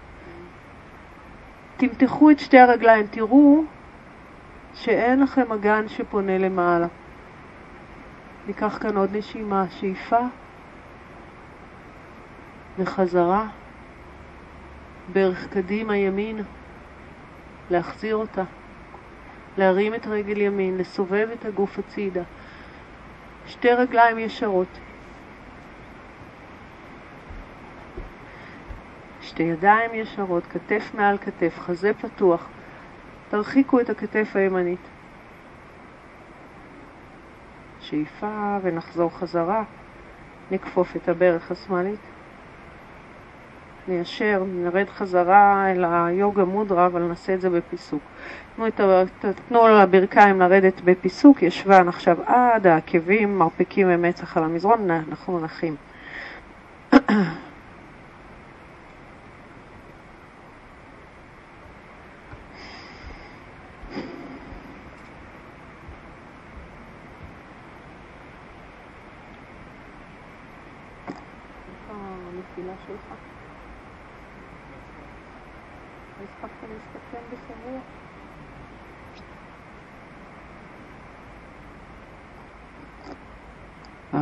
תמתחו 1.77 2.31
את 2.31 2.39
שתי 2.39 2.59
הרגליים, 2.59 3.07
תראו 3.07 3.65
שאין 4.75 5.21
לכם 5.21 5.53
אגן 5.53 5.89
שפונה 5.89 6.39
למעלה. 6.39 6.87
ניקח 8.47 8.79
כאן 8.81 8.97
עוד 8.97 9.17
נשימה, 9.17 9.65
שאיפה 9.71 10.21
וחזרה, 12.79 13.47
ברך 15.13 15.49
קדימה 15.49 15.97
ימין, 15.97 16.43
להחזיר 17.71 18.17
אותה, 18.17 18.45
להרים 19.59 19.95
את 19.95 20.07
רגל 20.07 20.41
ימין, 20.41 20.79
לסובב 20.79 21.29
את 21.33 21.45
הגוף 21.45 21.79
הצידה, 21.79 22.23
שתי 23.47 23.73
רגליים 23.73 24.19
ישרות, 24.19 24.79
שתי 29.21 29.43
ידיים 29.43 29.95
ישרות, 29.95 30.45
כתף 30.47 30.91
מעל 30.95 31.19
כתף, 31.19 31.59
חזה 31.59 31.93
פתוח, 31.95 32.49
תרחיקו 33.29 33.81
את 33.81 33.91
הכתף 33.91 34.31
הימנית. 34.35 34.81
שאיפה 37.81 38.59
ונחזור 38.63 39.11
חזרה, 39.11 39.63
נכפוף 40.51 40.97
את 40.97 41.09
הברך 41.09 41.51
השמאלית. 41.51 42.01
ניישר, 43.89 44.43
נרד 44.47 44.87
חזרה 44.89 45.73
אל 45.73 45.85
היוגה 45.85 46.45
מודרה, 46.45 46.87
אבל 46.87 47.03
נעשה 47.03 47.35
את 47.35 47.41
זה 47.41 47.51
בפיסוק. 47.51 48.03
תנו, 49.49 49.69
לברכיים 49.69 50.41
לרדת 50.41 50.81
בפיסוק, 50.85 51.43
ישבן 51.43 51.89
עכשיו 51.89 52.17
עד 52.27 52.67
העקבים, 52.67 53.39
מרפקים 53.39 53.87
ומצח 53.91 54.37
על 54.37 54.45
המזרון, 54.45 54.91
אנחנו 54.91 55.41
נחים. 55.41 55.77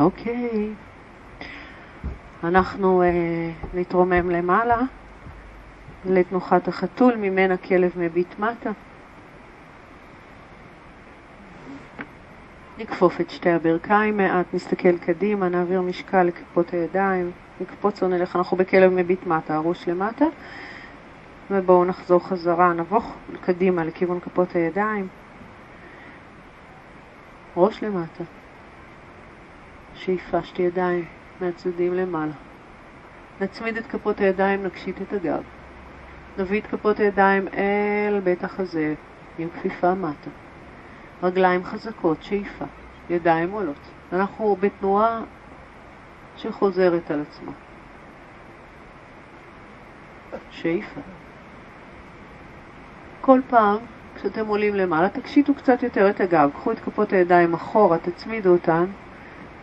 אוקיי. 0.01 0.69
אנחנו 2.43 3.03
uh, 3.03 3.77
נתרומם 3.77 4.29
למעלה 4.29 4.81
לתנוחת 6.05 6.67
החתול, 6.67 7.15
ממנה 7.15 7.57
כלב 7.57 7.91
מביט 7.97 8.39
מטה. 8.39 8.71
נכפוף 12.77 13.21
את 13.21 13.29
שתי 13.29 13.49
הברכיים 13.49 14.17
מעט, 14.17 14.45
נסתכל 14.53 14.97
קדימה, 14.97 15.49
נעביר 15.49 15.81
משקל 15.81 16.23
לכפות 16.23 16.73
הידיים, 16.73 17.31
נקפוץ 17.61 18.03
או 18.03 18.07
נלך, 18.07 18.35
אנחנו 18.35 18.57
בכלב 18.57 18.91
מביט 18.91 19.25
מטה, 19.25 19.55
הראש 19.55 19.87
למטה, 19.89 20.25
ובואו 21.51 21.85
נחזור 21.85 22.27
חזרה, 22.27 22.73
נבוך 22.73 23.13
קדימה 23.41 23.83
לכיוון 23.83 24.19
כפות 24.19 24.55
הידיים, 24.55 25.07
ראש 27.57 27.83
למטה. 27.83 28.23
שאיפה 29.95 30.43
שתי 30.43 30.61
ידיים 30.61 31.05
מהצדדים 31.41 31.93
למעלה. 31.93 32.31
נצמיד 33.41 33.77
את 33.77 33.85
כפות 33.87 34.19
הידיים, 34.19 34.63
נקשיט 34.63 35.01
את 35.01 35.13
הגב. 35.13 35.43
נביא 36.37 36.61
את 36.61 36.67
כפות 36.67 36.99
הידיים 36.99 37.47
אל 37.47 38.19
בית 38.19 38.43
החזה 38.43 38.93
עם 39.37 39.49
כפיפה 39.49 39.93
מטה. 39.93 40.29
רגליים 41.23 41.63
חזקות, 41.63 42.23
שאיפה, 42.23 42.65
ידיים 43.09 43.51
עולות. 43.51 43.89
אנחנו 44.13 44.57
בתנועה 44.59 45.21
שחוזרת 46.37 47.11
על 47.11 47.21
עצמה. 47.21 47.51
שאיפה. 50.51 51.01
כל 53.21 53.41
פעם 53.47 53.77
כשאתם 54.15 54.47
עולים 54.47 54.75
למעלה, 54.75 55.09
תקשיטו 55.09 55.53
קצת 55.53 55.83
יותר 55.83 56.09
את 56.09 56.21
הגב, 56.21 56.49
קחו 56.53 56.71
את 56.71 56.79
כפות 56.79 57.13
הידיים 57.13 57.53
אחורה, 57.53 57.97
תצמידו 57.97 58.49
אותן, 58.49 58.85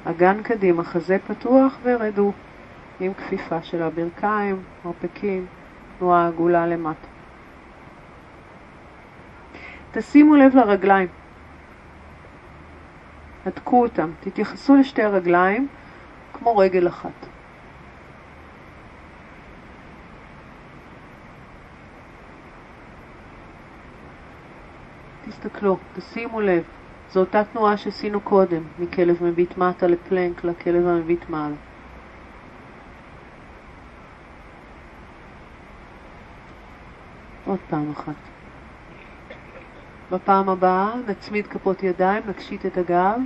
אגן 0.05 0.43
קדימה, 0.43 0.85
חזה 0.85 1.17
פתוח 1.27 1.79
ורדו 1.83 2.33
עם 3.01 3.15
כפיפה 3.15 3.63
של 3.63 3.83
הברכיים, 3.83 4.63
מרפקים, 4.85 5.47
תנועה 5.99 6.29
עגולה 6.29 6.67
למטה. 6.67 7.07
תשימו 9.93 10.37
לב 10.37 10.57
לרגליים, 10.57 11.09
הדקו 13.47 13.83
אותם, 13.83 14.11
תתייחסו 14.21 14.77
לשתי 14.77 15.03
הרגליים 15.03 15.69
כמו 16.33 16.57
רגל 16.57 16.89
אחת. 16.89 17.27
תסתכלו, 25.27 25.77
תשימו 25.95 26.41
לב. 26.41 26.82
זו 27.13 27.21
אותה 27.21 27.45
תנועה 27.45 27.77
שעשינו 27.77 28.21
קודם, 28.21 28.63
מכלב 28.79 29.25
מביט 29.25 29.59
מטה 29.59 29.87
לפלנק 29.87 30.45
לכלב 30.45 30.87
המביט 30.87 31.29
מעלה. 31.29 31.55
עוד 37.47 37.59
פעם 37.71 37.91
אחת. 37.91 38.15
בפעם 40.11 40.49
הבאה 40.49 40.95
נצמיד 41.09 41.47
כפות 41.47 41.83
ידיים, 41.83 42.23
נקשיט 42.29 42.67
את 42.67 42.77
הגב 42.77 43.21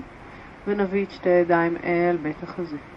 ונביא 0.67 1.05
את 1.05 1.11
שתי 1.11 1.29
הידיים 1.29 1.77
אל 1.85 2.17
בית 2.23 2.43
החזה. 2.43 2.96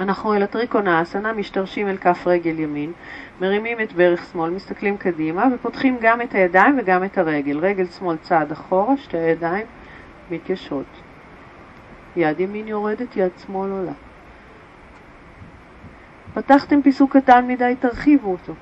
אנחנו 0.00 0.34
אל 0.34 0.42
הטריקונה 0.42 1.02
אסנה 1.02 1.32
משתרשים 1.32 1.88
אל 1.88 1.96
כף 1.96 2.26
רגל 2.26 2.58
ימין, 2.58 2.92
מרימים 3.40 3.80
את 3.80 3.92
ברך 3.92 4.24
שמאל, 4.32 4.50
מסתכלים 4.50 4.96
קדימה 4.96 5.46
ופותחים 5.54 5.96
גם 6.00 6.22
את 6.22 6.34
הידיים 6.34 6.78
וגם 6.78 7.04
את 7.04 7.18
הרגל. 7.18 7.58
רגל 7.58 7.86
שמאל 7.86 8.16
צעד 8.16 8.52
אחורה, 8.52 8.96
שתי 8.96 9.16
הידיים 9.16 9.66
מתיישרות. 10.30 10.86
יד 12.16 12.40
ימין 12.40 12.68
יורדת, 12.68 13.16
יד 13.16 13.30
שמאל 13.46 13.70
עולה. 13.70 13.92
פתחתם 16.34 16.82
פיסוק 16.82 17.16
קטן 17.16 17.46
מדי, 17.48 17.74
תרחיבו 17.80 18.30
אותו. 18.30 18.52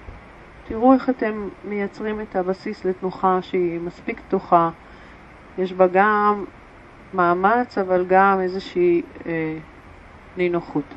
תראו 0.69 0.95
איך 0.95 1.11
אתם 1.11 1.49
מייצרים 1.65 2.21
את 2.21 2.37
הבסיס 2.37 2.85
לתנוחה 2.85 3.43
שהיא 3.43 3.81
מספיק 3.81 4.21
פתוחה. 4.21 4.71
יש 5.59 5.73
בה 5.73 5.87
גם 5.87 6.45
מאמץ, 7.15 7.79
אבל 7.79 8.05
גם 8.09 8.41
איזושהי 8.41 9.03
אה, 9.27 9.59
נינוחות. 10.37 10.95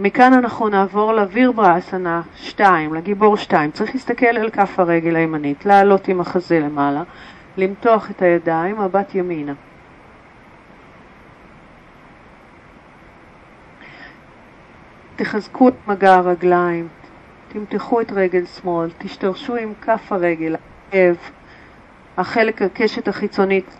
מכאן 0.00 0.32
אנחנו 0.32 0.68
נעבור 0.68 1.12
לווירברה 1.12 1.78
אסנה 1.78 2.22
2, 2.36 2.94
לגיבור 2.94 3.36
2. 3.36 3.70
צריך 3.70 3.94
להסתכל 3.94 4.26
על 4.26 4.50
כף 4.50 4.78
הרגל 4.78 5.16
הימנית, 5.16 5.66
לעלות 5.66 6.08
עם 6.08 6.20
החזה 6.20 6.60
למעלה, 6.60 7.02
למתוח 7.56 8.10
את 8.10 8.22
הידיים, 8.22 8.80
מבט 8.80 9.14
ימינה. 9.14 9.52
תחזקו 15.16 15.68
את 15.68 15.74
מגע 15.86 16.14
הרגליים, 16.14 16.88
תמתחו 17.52 18.00
את 18.00 18.12
רגל 18.12 18.46
שמאל, 18.46 18.90
תשתרשו 18.98 19.56
עם 19.56 19.72
כף 19.82 20.12
הרגל, 20.12 20.56
העב, 20.92 21.16
החלק, 22.16 22.62
הקשת 22.62 23.08
החיצונית. 23.08 23.76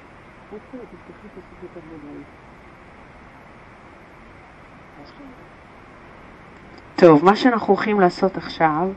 טוב, 6.97 7.25
מה 7.25 7.37
שאנחנו 7.37 7.75
הולכים 7.75 8.01
לעשות 8.01 8.37
עכשיו 8.37 8.89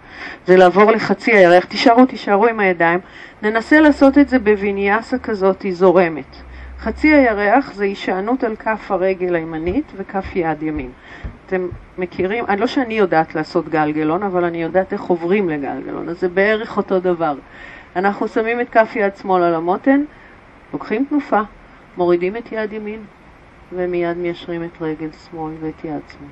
זה 0.48 0.58
לעבור 0.58 0.92
לחצי 0.92 1.32
הירח. 1.32 1.66
תישארו, 1.66 2.06
תישארו 2.06 2.48
עם 2.48 2.60
הידיים. 2.60 3.00
ננסה 3.42 3.80
לעשות 3.80 4.18
את 4.18 4.30
זה 4.30 4.40
בוויניאסה 4.40 5.18
כזאת 5.18 5.66
זורמת. 5.72 6.36
חצי 6.84 7.08
הירח 7.08 7.74
זה 7.74 7.84
הישענות 7.84 8.44
על 8.44 8.56
כף 8.56 8.92
הרגל 8.92 9.36
הימנית 9.36 9.92
וכף 9.96 10.36
יד 10.36 10.64
ימין. 10.64 10.92
אתם 11.46 11.68
מכירים, 11.98 12.46
לא 12.58 12.68
שאני 12.68 12.94
יודעת 12.94 13.36
לעשות 13.36 13.70
גלגלון, 13.70 14.24
אבל 14.24 14.46
אני 14.46 14.64
יודעת 14.64 14.94
איך 14.94 15.02
עוברים 15.02 15.50
לגלגלון, 15.50 16.10
אז 16.10 16.20
זה 16.20 16.30
בערך 16.30 16.78
אותו 16.78 17.00
דבר. 17.00 17.36
אנחנו 17.96 18.28
שמים 18.28 18.62
את 18.62 18.70
כף 18.70 18.96
יד 18.96 19.16
שמאל 19.16 19.44
על 19.44 19.56
המותן, 19.56 20.04
לוקחים 20.74 21.06
תנופה, 21.10 21.42
מורידים 21.98 22.38
את 22.38 22.52
יד 22.52 22.74
ימין, 22.74 23.00
ומיד 23.74 24.18
מיישרים 24.18 24.64
את 24.64 24.82
רגל 24.82 25.10
שמאל 25.12 25.54
ואת 25.62 25.86
יד 25.86 26.02
שמאל. 26.12 26.30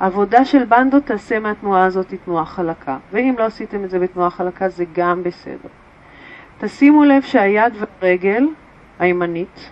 עבודה 0.00 0.44
של 0.44 0.64
בנדו 0.64 1.00
תעשה 1.00 1.38
מהתנועה 1.38 1.84
הזאת 1.84 2.14
תנועה 2.24 2.44
חלקה, 2.44 2.96
ואם 3.12 3.34
לא 3.38 3.44
עשיתם 3.44 3.84
את 3.84 3.90
זה 3.90 3.98
בתנועה 3.98 4.30
חלקה 4.30 4.68
זה 4.68 4.84
גם 4.92 5.22
בסדר. 5.22 5.68
תשימו 6.58 7.04
לב 7.04 7.22
שהיד 7.22 7.72
והרגל 8.02 8.46
הימנית 8.98 9.70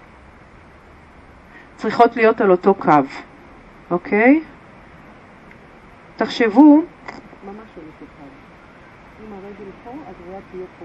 צריכות 1.76 2.16
להיות 2.16 2.40
על 2.40 2.50
אותו 2.50 2.74
קו. 2.74 2.90
אוקיי? 3.90 4.42
תחשבו, 6.16 6.62
ממש 6.76 7.56
הולך 7.74 7.94
אחד. 7.96 8.28
אם 9.20 9.32
הרגל 9.32 9.70
פה, 9.84 9.90
אז 9.90 10.14
היד 10.28 10.42
תהיה 10.50 10.66
פה. 10.78 10.84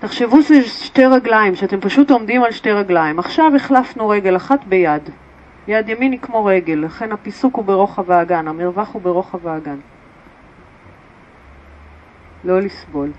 תחשבו 0.00 0.42
שזה 0.42 0.62
שתי 0.62 1.06
רגליים, 1.06 1.54
שאתם 1.54 1.80
פשוט 1.80 2.10
עומדים 2.10 2.42
על 2.42 2.52
שתי 2.52 2.72
רגליים. 2.72 3.18
עכשיו 3.18 3.52
החלפנו 3.56 4.08
רגל 4.08 4.36
אחת 4.36 4.64
ביד. 4.64 5.10
יד 5.68 5.88
ימין 5.88 6.12
היא 6.12 6.20
כמו 6.20 6.44
רגל, 6.44 6.74
לכן 6.74 7.12
הפיסוק 7.12 7.56
הוא 7.56 7.64
ברוחב 7.64 8.10
האגן, 8.10 8.48
המרווח 8.48 8.92
הוא 8.92 9.02
ברוחב 9.02 9.46
האגן. 9.46 9.76
לא 12.44 12.60
לסבול. 12.60 13.10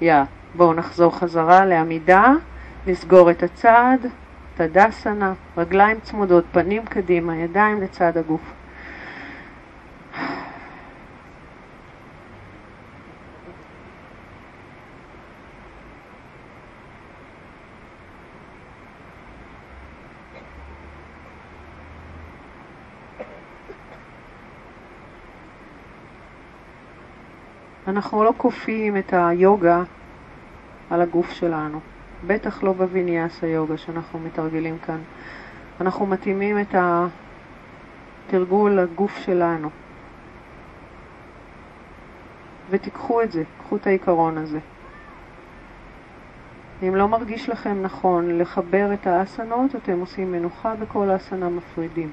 יא, 0.00 0.14
בואו 0.54 0.74
נחזור 0.74 1.18
חזרה 1.18 1.66
לעמידה, 1.66 2.32
נסגור 2.86 3.30
את 3.30 3.42
הצד. 3.42 3.98
תדסנה, 4.54 5.32
רגליים 5.56 6.00
צמודות, 6.00 6.44
פנים 6.52 6.86
קדימה, 6.86 7.36
ידיים 7.36 7.80
לצד 7.80 8.16
הגוף. 8.16 8.52
אנחנו 27.86 28.24
לא 28.24 28.32
כופים 28.36 28.96
את 28.96 29.12
היוגה 29.12 29.82
על 30.90 31.02
הגוף 31.02 31.30
שלנו. 31.30 31.80
בטח 32.26 32.62
לא 32.62 32.72
בוויניאס 32.72 33.44
היוגה 33.44 33.76
שאנחנו 33.76 34.18
מתרגלים 34.18 34.78
כאן. 34.78 34.98
אנחנו 35.80 36.06
מתאימים 36.06 36.60
את 36.60 36.74
התרגול 38.28 38.80
לגוף 38.80 39.16
שלנו. 39.16 39.70
ותיקחו 42.70 43.22
את 43.22 43.32
זה, 43.32 43.42
קחו 43.58 43.76
את 43.76 43.86
העיקרון 43.86 44.38
הזה. 44.38 44.58
אם 46.82 46.96
לא 46.96 47.08
מרגיש 47.08 47.48
לכם 47.48 47.82
נכון 47.82 48.38
לחבר 48.38 48.94
את 48.94 49.06
האסנות, 49.06 49.76
אתם 49.76 50.00
עושים 50.00 50.32
מנוחה 50.32 50.74
בכל 50.74 51.10
האסנה 51.10 51.48
מפרידים. 51.48 52.12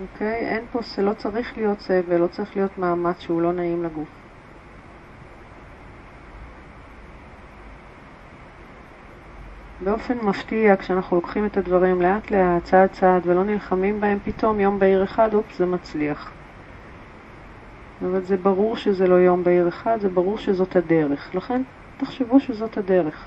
אוקיי? 0.00 0.34
אין 0.34 0.64
פה, 0.72 0.80
לא 1.02 1.12
צריך 1.12 1.56
להיות 1.56 1.80
סבל, 1.80 2.16
לא 2.16 2.26
צריך 2.26 2.56
להיות 2.56 2.78
מאמץ 2.78 3.20
שהוא 3.20 3.42
לא 3.42 3.52
נעים 3.52 3.84
לגוף. 3.84 4.19
באופן 9.84 10.18
מפתיע, 10.18 10.76
כשאנחנו 10.76 11.16
לוקחים 11.16 11.46
את 11.46 11.56
הדברים 11.56 12.02
לאט 12.02 12.30
לאט, 12.30 12.64
צעד 12.64 12.90
צעד, 12.90 13.26
ולא 13.26 13.44
נלחמים 13.44 14.00
בהם, 14.00 14.18
פתאום 14.24 14.60
יום 14.60 14.78
בהיר 14.78 15.04
אחד, 15.04 15.34
אופס, 15.34 15.58
זה 15.58 15.66
מצליח. 15.66 16.30
אבל 18.02 18.20
זה 18.20 18.36
ברור 18.36 18.76
שזה 18.76 19.06
לא 19.06 19.14
יום 19.14 19.44
בהיר 19.44 19.68
אחד, 19.68 20.00
זה 20.00 20.08
ברור 20.08 20.38
שזאת 20.38 20.76
הדרך. 20.76 21.34
לכן, 21.34 21.62
תחשבו 21.96 22.40
שזאת 22.40 22.76
הדרך. 22.76 23.26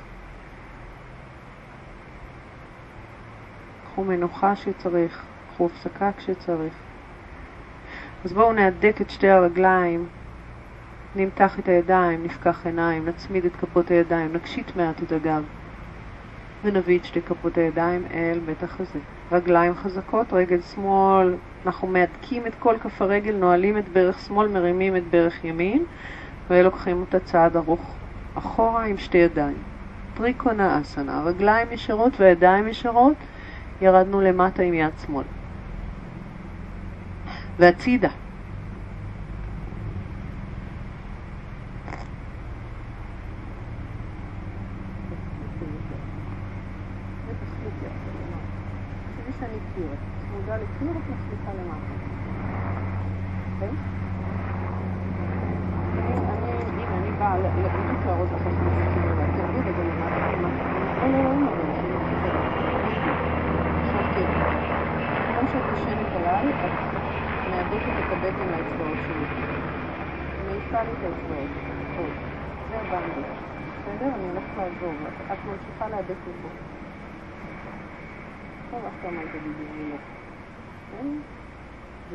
קחו 3.86 4.04
מנוחה 4.04 4.56
שצריך, 4.56 5.24
קחו 5.54 5.66
הפסקה 5.66 6.12
כשצריך. 6.18 6.74
אז 8.26 8.34
בואו 8.34 8.54
נהדק 8.54 9.02
את 9.02 9.10
שתי 9.10 9.30
הרגליים, 9.30 10.06
נמתח 11.16 11.60
את 11.60 11.68
הידיים, 11.68 12.24
נפקח 12.24 12.66
עיניים, 12.66 13.06
נצמיד 13.06 13.46
את 13.46 13.56
כפות 13.56 13.92
הידיים, 13.92 14.34
נקשיט 14.34 14.76
מעט 14.76 15.04
את 15.04 15.12
הגב. 15.12 15.44
ונביא 16.64 17.00
את 17.00 17.06
שתי 17.06 17.22
כפות 17.22 17.58
הידיים 17.58 18.06
אל 18.14 18.40
בית 18.46 18.64
החזה. 18.64 19.00
רגליים 19.32 19.74
חזקות, 19.76 20.34
רגל 20.34 20.62
שמאל, 20.62 21.36
אנחנו 21.66 21.88
מהדקים 21.88 22.48
את 22.48 22.56
כל 22.60 22.76
כף 22.84 23.02
הרגל, 23.02 23.36
נועלים 23.36 23.78
את 23.78 23.90
ברך 23.90 24.20
שמאל, 24.20 24.48
מרימים 24.48 24.98
את 24.98 25.04
ברך 25.12 25.46
ימין, 25.46 25.86
ולוקחים 26.50 27.02
אותה 27.02 27.20
צעד 27.20 27.56
ארוך 27.56 27.96
אחורה 28.38 28.86
עם 28.86 28.98
שתי 28.98 29.18
ידיים. 29.18 29.58
טריקונה 30.14 30.82
אסנה, 30.82 31.24
רגליים 31.26 31.68
ישרות 31.72 32.20
וידיים 32.20 32.68
ישרות, 32.68 33.18
ירדנו 33.82 34.22
למטה 34.22 34.64
עם 34.64 34.74
יד 34.74 34.94
שמאל. 35.06 35.26
והצידה. 37.60 38.10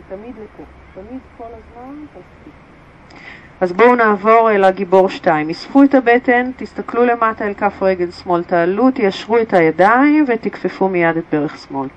ותמיד 0.09 0.35
לפה, 0.37 0.63
תמיד 0.95 1.21
כל 1.39 1.45
הזמן 1.45 1.95
תספיק. 2.07 2.53
אז 3.61 3.73
בואו 3.73 3.95
נעבור 3.95 4.51
אל 4.51 4.65
הגיבור 4.65 5.09
2. 5.09 5.51
אספו 5.51 5.83
את 5.83 5.95
הבטן, 5.95 6.51
תסתכלו 6.57 7.05
למטה 7.05 7.47
אל 7.47 7.55
כף 7.55 7.83
רגל 7.83 8.11
שמאל, 8.11 8.45
תעלו, 8.45 8.91
תיישרו 8.91 9.39
את 9.39 9.53
הידיים 9.53 10.25
ותכפפו 10.29 10.89
מיד 10.89 11.17
את 11.17 11.25
ברך 11.33 11.59
שמאל. 11.59 11.89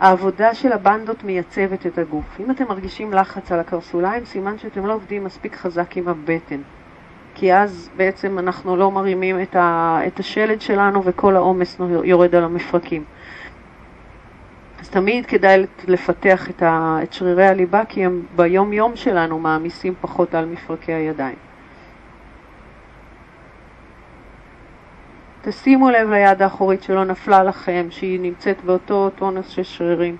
העבודה 0.00 0.54
של 0.54 0.72
הבנדות 0.72 1.24
מייצבת 1.24 1.86
את 1.86 1.98
הגוף. 1.98 2.40
אם 2.40 2.50
אתם 2.50 2.64
מרגישים 2.68 3.12
לחץ 3.12 3.52
על 3.52 3.60
הקרסוליים, 3.60 4.24
סימן 4.24 4.58
שאתם 4.58 4.86
לא 4.86 4.94
עובדים 4.94 5.24
מספיק 5.24 5.56
חזק 5.56 5.96
עם 5.96 6.08
הבטן. 6.08 6.60
כי 7.38 7.54
אז 7.54 7.90
בעצם 7.96 8.38
אנחנו 8.38 8.76
לא 8.76 8.90
מרימים 8.90 9.42
את, 9.42 9.56
ה, 9.56 9.98
את 10.06 10.20
השלד 10.20 10.60
שלנו 10.60 11.04
וכל 11.04 11.36
העומס 11.36 11.80
יורד 12.04 12.34
על 12.34 12.44
המפרקים. 12.44 13.04
אז 14.80 14.88
תמיד 14.88 15.26
כדאי 15.26 15.66
לפתח 15.88 16.50
את, 16.50 16.62
ה, 16.62 16.98
את 17.02 17.12
שרירי 17.12 17.46
הליבה, 17.46 17.84
כי 17.84 18.04
הם 18.04 18.22
ביום 18.36 18.72
יום 18.72 18.96
שלנו 18.96 19.38
מעמיסים 19.38 19.94
פחות 20.00 20.34
על 20.34 20.44
מפרקי 20.44 20.92
הידיים. 20.92 21.36
תשימו 25.42 25.90
לב 25.90 26.10
ליד 26.10 26.42
האחורית 26.42 26.82
שלא 26.82 27.04
נפלה 27.04 27.44
לכם, 27.44 27.86
שהיא 27.90 28.20
נמצאת 28.20 28.64
באותו 28.64 29.10
טונוס 29.16 29.48
של 29.48 29.62
שרירים, 29.62 30.16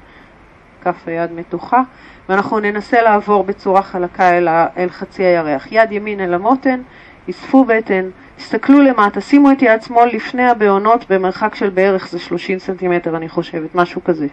כף 0.80 1.08
היד 1.08 1.32
מתוחה, 1.32 1.82
ואנחנו 2.28 2.60
ננסה 2.60 3.02
לעבור 3.02 3.44
בצורה 3.44 3.82
חלקה 3.82 4.38
אל, 4.38 4.48
ה, 4.48 4.66
אל 4.76 4.88
חצי 4.88 5.22
הירח. 5.22 5.66
יד 5.70 5.92
ימין 5.92 6.20
אל 6.20 6.34
המותן, 6.34 6.82
אספו 7.30 7.64
בטן, 7.64 8.08
תסתכלו 8.36 8.82
למטה, 8.82 9.20
שימו 9.20 9.52
את 9.52 9.62
יד 9.62 9.82
שמאל 9.82 10.08
לפני 10.08 10.48
הבעונות 10.48 11.10
במרחק 11.10 11.54
של 11.54 11.70
בערך 11.70 12.08
זה 12.08 12.18
30 12.18 12.58
סנטימטר 12.58 13.16
אני 13.16 13.28
חושבת, 13.28 13.74
משהו 13.74 14.04
כזה, 14.04 14.26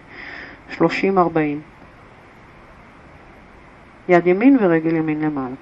30-40. 0.78 0.80
יד 4.08 4.26
ימין 4.26 4.56
ורגל 4.60 4.96
ימין 4.96 5.20
למעלה. 5.20 5.54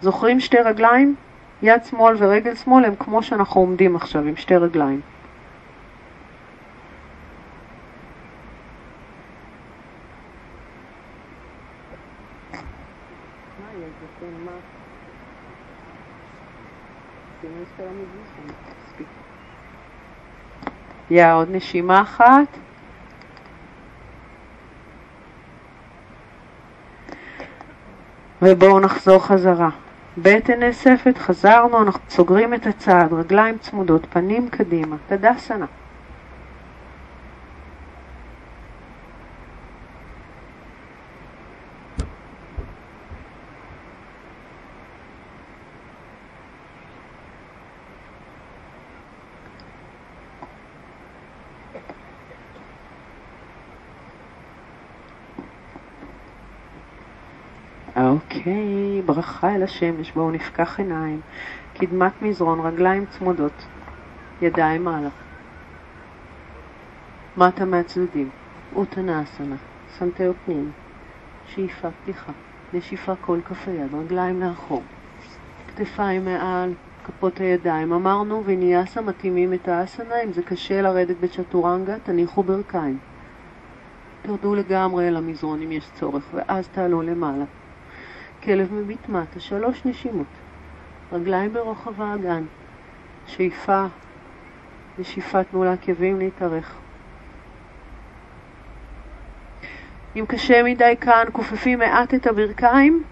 זוכרים 0.00 0.40
שתי 0.40 0.58
רגליים? 0.58 1.14
יד 1.62 1.84
שמאל 1.84 2.14
ורגל 2.18 2.54
שמאל 2.54 2.84
הם 2.84 2.94
כמו 2.98 3.22
שאנחנו 3.22 3.60
עומדים 3.60 3.96
עכשיו 3.96 4.22
עם 4.22 4.36
שתי 4.36 4.56
רגליים. 4.56 5.00
יא, 21.10 21.32
עוד 21.32 21.48
נשימה 21.50 22.02
אחת. 22.02 22.58
ובואו 28.42 28.80
נחזור 28.80 29.18
חזרה. 29.18 29.70
בטן 30.18 30.60
נאספת, 30.60 31.18
חזרנו, 31.18 31.82
אנחנו 31.82 32.00
סוגרים 32.10 32.54
את 32.54 32.66
הצעד, 32.66 33.12
רגליים 33.12 33.58
צמודות, 33.58 34.06
פנים 34.10 34.48
קדימה, 34.48 34.96
תדסנה. 35.08 35.66
ברכה 59.36 59.54
אל 59.54 59.62
השמש, 59.62 60.12
בואו 60.12 60.30
נפקח 60.30 60.78
עיניים, 60.78 61.20
קדמת 61.74 62.22
מזרון, 62.22 62.60
רגליים 62.60 63.06
צמודות, 63.06 63.52
ידיים 64.42 64.84
מעלה. 64.84 65.08
מטה 67.36 67.64
מהצדדים, 67.64 68.30
אוטנאסנה, 68.76 69.56
סנטר 69.98 70.32
פנים, 70.44 70.70
שאיפה 71.46 71.88
פתיחה, 72.02 72.32
נשיפה 72.72 73.14
כל 73.20 73.38
כף 73.48 73.68
היד, 73.68 73.94
רגליים 73.94 74.40
לאחור, 74.40 74.82
כתפיים 75.68 76.24
מעל, 76.24 76.72
כפות 77.06 77.40
הידיים. 77.40 77.92
אמרנו 77.92 78.42
וניאסה 78.46 79.00
מתאימים 79.00 79.54
את 79.54 79.68
האסנה, 79.68 80.22
אם 80.24 80.32
זה 80.32 80.42
קשה 80.42 80.82
לרדת 80.82 81.16
בצ'טורנגה, 81.20 81.98
תניחו 81.98 82.42
ברכיים. 82.42 82.98
תרדו 84.22 84.54
לגמרי 84.54 85.08
אל 85.08 85.16
המזרון 85.16 85.62
אם 85.62 85.72
יש 85.72 85.90
צורך, 85.94 86.24
ואז 86.34 86.68
תעלו 86.68 87.02
למעלה. 87.02 87.44
כלב 88.46 88.74
מביט 88.74 89.08
מטה, 89.08 89.40
שלוש 89.40 89.82
נשימות. 89.84 90.26
רגליים 91.12 91.52
ברוחב 91.52 92.02
האגן. 92.02 92.44
שאיפה, 93.26 93.84
נשיפה 94.98 95.44
תנו 95.44 95.64
לעקבים 95.64 96.18
להתארך. 96.18 96.74
אם 100.16 100.24
קשה 100.28 100.62
מדי 100.62 100.94
כאן, 101.00 101.24
כופפים 101.32 101.78
מעט 101.78 102.14
את 102.14 102.26
הברכיים 102.26 103.02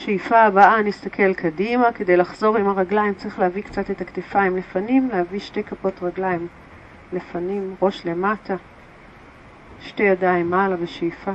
שאיפה 0.00 0.42
הבאה 0.42 0.82
נסתכל 0.82 1.34
קדימה, 1.34 1.92
כדי 1.92 2.16
לחזור 2.16 2.56
עם 2.56 2.68
הרגליים 2.68 3.14
צריך 3.14 3.38
להביא 3.38 3.62
קצת 3.62 3.90
את 3.90 4.00
הכתפיים 4.00 4.56
לפנים, 4.56 5.08
להביא 5.08 5.38
שתי 5.38 5.62
כפות 5.62 6.02
רגליים 6.02 6.48
לפנים, 7.12 7.74
ראש 7.82 8.06
למטה, 8.06 8.56
שתי 9.80 10.02
ידיים 10.02 10.50
מעלה 10.50 10.76
בשאיפה. 10.76 11.32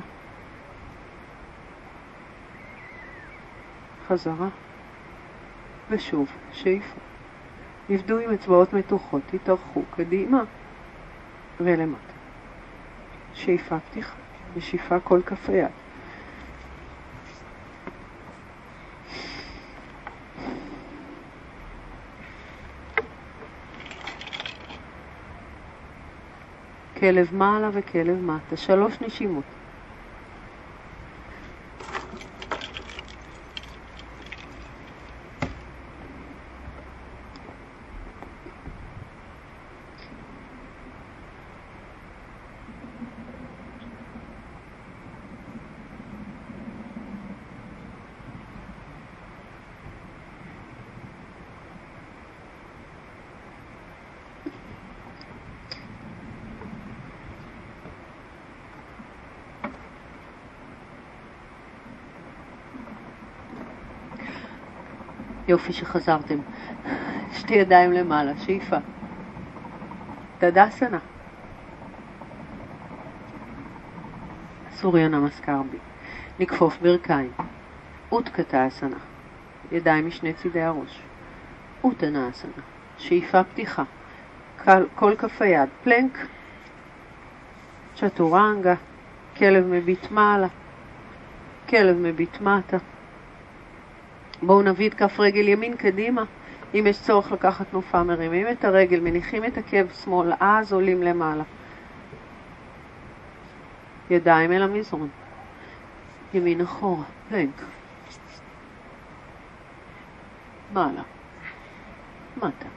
חזרה, 4.07 4.49
ושוב, 5.89 6.27
שאיפה. 6.51 6.99
עבדו 7.89 8.19
עם 8.19 8.33
אצבעות 8.33 8.73
מתוחות, 8.73 9.21
תתארכו 9.25 9.83
קדימה 9.95 10.43
ולמטה. 11.59 12.13
שאיפה 13.33 13.79
פתיחה, 13.79 14.15
ושאיפה 14.55 14.99
כל 14.99 15.21
כף 15.25 15.49
היד. 15.49 15.84
כלב 26.99 27.29
מעלה 27.35 27.69
וכלב 27.73 28.21
מטה, 28.21 28.57
שלוש 28.57 29.01
נשימות. 29.01 29.64
יופי 65.55 65.73
שחזרתם. 65.73 66.39
שתי 67.33 67.53
ידיים 67.53 67.91
למעלה, 67.91 68.31
שאיפה. 68.37 68.75
תדסנה. 70.37 70.99
סוריה 74.71 75.07
נמסקר 75.07 75.61
בי. 75.71 75.77
נכפוף 76.39 76.77
ברכיים. 76.81 77.31
אותקתה 78.11 78.67
אסנה. 78.67 78.97
ידיים 79.71 80.07
משני 80.07 80.33
צידי 80.33 80.61
הראש. 80.61 81.01
אותנה 81.83 82.29
אסנה. 82.29 82.63
שאיפה 82.97 83.43
פתיחה. 83.43 83.83
כל, 84.95 85.15
כף 85.17 85.41
היד. 85.41 85.69
פלנק. 85.83 86.17
צ'טורנגה. 87.95 88.75
כלב 89.37 89.65
מביט 89.67 90.11
מעלה. 90.11 90.47
כלב 91.69 91.97
מביט 91.97 92.41
מטה. 92.41 92.77
בואו 94.41 94.61
נביא 94.61 94.89
את 94.89 94.93
כף 94.93 95.19
רגל 95.19 95.47
ימין 95.47 95.75
קדימה, 95.75 96.23
אם 96.73 96.87
יש 96.87 97.01
צורך 97.01 97.31
לקחת 97.31 97.69
תנופה, 97.69 98.03
מרימים 98.03 98.47
את 98.51 98.65
הרגל, 98.65 98.99
מניחים 98.99 99.45
את 99.45 99.57
עקב 99.57 99.89
שמאל, 99.89 100.33
אז 100.39 100.73
עולים 100.73 101.03
למעלה. 101.03 101.43
ידיים 104.09 104.51
אל 104.51 104.61
המזרון. 104.61 105.09
ימין 106.33 106.61
אחורה, 106.61 107.03
פלנק. 107.29 107.61
מעלה. 110.73 111.03
מטה. 112.37 112.67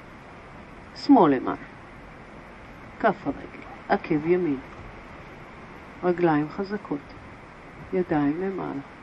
שמאל 0.97 1.35
למעלה. 1.35 1.57
כף 3.01 3.27
הרגל. 3.27 3.65
עקב 3.89 4.27
ימין. 4.27 4.61
רגליים 6.05 6.49
חזקות. 6.49 7.15
ידיים 7.93 8.41
למעלה. 8.41 8.98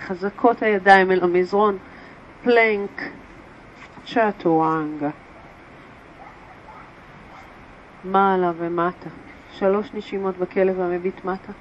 חזקות 0.00 0.62
הידיים 0.62 1.10
אל 1.10 1.24
המזרון. 1.24 1.78
פלנק. 2.42 3.02
צ'אטורנגה. 4.06 5.10
מעלה 8.04 8.52
ומטה. 8.58 9.10
שלוש 9.52 9.94
נשימות 9.94 10.38
בכלב 10.38 10.80
המביט 10.80 11.24
מטה. 11.24 11.52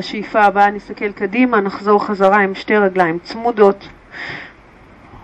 בשאיפה 0.00 0.40
הבאה 0.40 0.70
נסתכל 0.70 1.12
קדימה, 1.12 1.60
נחזור 1.60 2.06
חזרה 2.06 2.40
עם 2.40 2.54
שתי 2.54 2.76
רגליים 2.76 3.18
צמודות, 3.18 3.88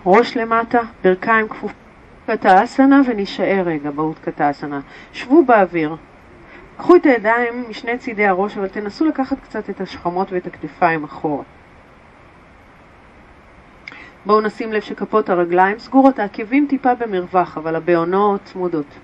ראש 0.05 0.37
למטה, 0.37 0.79
ברכיים 1.03 1.47
כפופות 1.47 1.75
קטאסנה 2.27 3.01
ונישאר 3.05 3.63
רגע 3.65 3.89
קטאסנה. 4.21 4.79
שבו 5.13 5.45
באוויר. 5.45 5.95
קחו 6.77 6.95
את 6.95 7.05
הידיים 7.05 7.65
משני 7.69 7.97
צידי 7.97 8.25
הראש, 8.25 8.57
אבל 8.57 8.67
תנסו 8.67 9.05
לקחת 9.05 9.39
קצת 9.39 9.69
את 9.69 9.81
השכמות 9.81 10.31
ואת 10.31 10.47
הכתפיים 10.47 11.03
אחורה. 11.03 11.43
בואו 14.25 14.41
נשים 14.41 14.73
לב 14.73 14.81
שכפות 14.81 15.29
הרגליים 15.29 15.79
סגורות, 15.79 16.19
העקבים 16.19 16.65
טיפה 16.69 16.95
במרווח, 16.95 17.57
אבל 17.57 17.75
הבעונות 17.75 18.41
צמודות. 18.43 18.99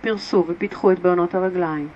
פרסו 0.00 0.44
ופיתחו 0.48 0.92
את 0.92 0.98
בעונות 0.98 1.34
הרגליים. 1.34 1.88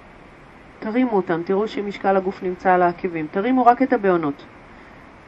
תרימו 0.80 1.16
אותם, 1.16 1.42
תראו 1.44 1.68
שמשקל 1.68 2.16
הגוף 2.16 2.42
נמצא 2.42 2.72
על 2.72 2.82
העקבים. 2.82 3.26
תרימו 3.30 3.66
רק 3.66 3.82
את 3.82 3.92
הבעונות, 3.92 4.44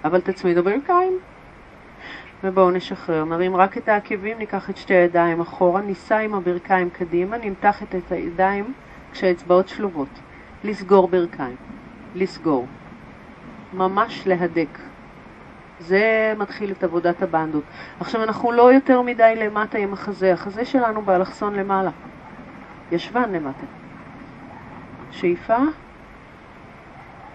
אבל 0.04 0.20
תצמידו 0.20 0.62
ברכיים. 0.62 1.18
ובואו 2.44 2.70
נשחרר. 2.70 3.24
נרים 3.24 3.56
רק 3.56 3.78
את 3.78 3.88
העקבים, 3.88 4.38
ניקח 4.38 4.70
את 4.70 4.76
שתי 4.76 4.94
הידיים 4.94 5.40
אחורה, 5.40 5.80
ניסע 5.80 6.18
עם 6.18 6.34
הברכיים 6.34 6.90
קדימה, 6.90 7.36
נמתח 7.38 7.82
את 7.82 8.12
הידיים 8.12 8.72
כשהאצבעות 9.12 9.68
שלובות. 9.68 10.08
לסגור 10.64 11.08
ברכיים. 11.08 11.56
לסגור. 12.14 12.66
ממש 13.72 14.26
להדק. 14.26 14.78
זה 15.80 16.34
מתחיל 16.38 16.70
את 16.70 16.84
עבודת 16.84 17.22
הבנדות. 17.22 17.64
עכשיו 18.00 18.22
אנחנו 18.22 18.52
לא 18.52 18.72
יותר 18.72 19.02
מדי 19.02 19.34
למטה 19.36 19.78
עם 19.78 19.92
החזה, 19.92 20.32
החזה 20.32 20.64
שלנו 20.64 21.02
באלכסון 21.02 21.54
למעלה. 21.54 21.90
ישבן 22.92 23.32
למטה. 23.32 23.81
שאיפה, 25.12 25.58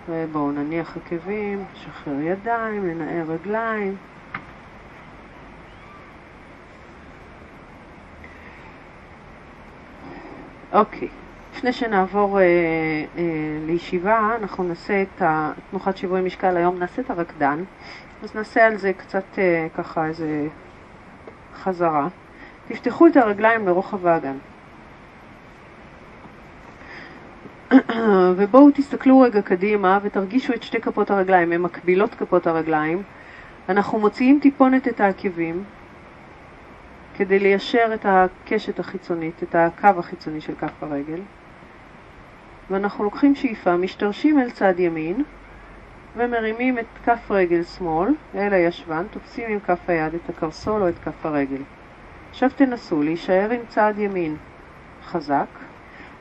ובואו 0.10 0.52
נניח 0.52 0.98
עקבים, 0.98 1.64
נשחרר 1.74 2.22
ידיים, 2.22 2.88
ננער 2.88 3.32
רגליים. 3.32 3.96
אוקיי, 10.74 11.08
לפני 11.54 11.74
שנעבור 11.74 12.40
אה, 12.40 12.44
אה, 12.44 13.24
לישיבה, 13.66 14.36
אנחנו 14.42 14.64
נעשה 14.64 15.02
את 15.02 15.22
תנוחת 15.70 15.98
שיווי 15.98 16.22
משקל, 16.22 16.58
היום 16.58 16.80
נעשה 16.80 17.02
את 17.02 17.10
הרקדן, 17.10 17.64
אז 18.24 18.36
נעשה 18.36 18.66
על 18.66 18.78
זה 18.78 18.94
קצת 18.94 19.24
אה, 19.38 19.68
ככה 19.78 20.06
איזה 20.06 20.48
חזרה. 21.54 22.08
תפתחו 22.68 23.08
את 23.08 23.18
הרגליים 23.18 23.68
לרוחב 23.68 24.08
האגן. 24.08 24.38
ובואו 28.38 28.72
תסתכלו 28.74 29.20
רגע 29.20 29.42
קדימה 29.42 30.00
ותרגישו 30.04 30.54
את 30.54 30.64
שתי 30.64 30.82
כפות 30.82 31.12
הרגליים, 31.12 31.52
הן 31.52 31.62
מקבילות 31.62 32.16
כפות 32.16 32.48
הרגליים. 32.48 33.04
אנחנו 33.70 34.00
מוציאים 34.00 34.40
טיפונת 34.42 34.88
את 34.88 35.02
העקבים 35.02 35.64
כדי 37.16 37.40
ליישר 37.40 37.92
את 37.94 38.06
הקשת 38.10 38.80
החיצונית, 38.80 39.44
את 39.44 39.56
הקו 39.56 40.00
החיצוני 40.00 40.42
של 40.42 40.56
כף 40.56 40.84
הרגל. 40.84 41.20
ואנחנו 42.70 43.04
לוקחים 43.04 43.36
שאיפה, 43.36 43.78
משתרשים 43.78 44.40
אל 44.40 44.52
צד 44.52 44.80
ימין 44.80 45.24
ומרימים 46.16 46.80
את 46.80 46.86
כף 47.06 47.32
רגל 47.32 47.64
שמאל 47.64 48.10
אל 48.36 48.54
הישבן, 48.54 49.04
תופסים 49.12 49.50
עם 49.50 49.60
כף 49.60 49.80
היד 49.88 50.14
את 50.14 50.30
הקרסול 50.30 50.82
או 50.82 50.90
את 50.90 51.00
כף 51.04 51.26
הרגל. 51.26 51.62
עכשיו 52.30 52.50
תנסו 52.56 53.04
להישאר 53.04 53.52
עם 53.52 53.62
צד 53.68 53.94
ימין 53.98 54.36
חזק 55.06 55.48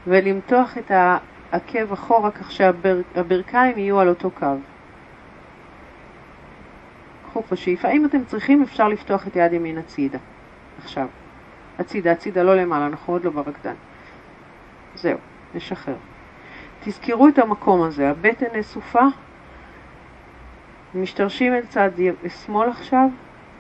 ולמתוח 0.07 0.79
את 0.79 0.91
העקב 1.57 1.93
אחורה 1.93 2.31
כך 2.31 2.53
שהברכיים 2.53 3.79
יהיו 3.79 4.01
על 4.01 4.09
אותו 4.09 4.31
קו. 4.31 4.47
קחו 7.27 7.43
פה 7.43 7.57
שאיפה. 7.57 7.89
אם 7.89 8.05
אתם 8.05 8.25
צריכים 8.25 8.63
אפשר 8.63 8.89
לפתוח 8.89 9.27
את 9.27 9.37
יד 9.37 9.53
ימין 9.53 9.79
הצידה. 9.79 10.19
עכשיו. 10.85 11.07
הצידה, 11.79 12.13
הצידה, 12.13 12.43
לא 12.43 12.57
למעלה, 12.57 12.87
אנחנו 12.87 13.13
עוד 13.13 13.25
לא 13.25 13.31
ברקדן. 13.31 13.75
זהו, 14.95 15.19
נשחרר. 15.55 15.95
תזכרו 16.85 17.29
את 17.29 17.39
המקום 17.39 17.83
הזה, 17.83 18.11
הבטן 18.11 18.59
אסופה, 18.61 19.05
משתרשים 20.95 21.55
אל 21.55 21.67
צד 21.69 21.91
שמאל 22.45 22.69
עכשיו, 22.69 23.09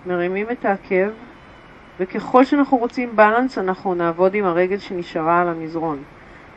מרימים 0.07 0.47
את 0.51 0.65
העקב, 0.65 1.09
וככל 2.01 2.45
שאנחנו 2.45 2.77
רוצים 2.77 3.17
בלנס, 3.17 3.59
אנחנו 3.59 3.95
נעבוד 3.95 4.35
עם 4.35 4.45
הרגל 4.45 4.79
שנשארה 4.79 5.41
על 5.41 5.49
המזרון. 5.49 6.03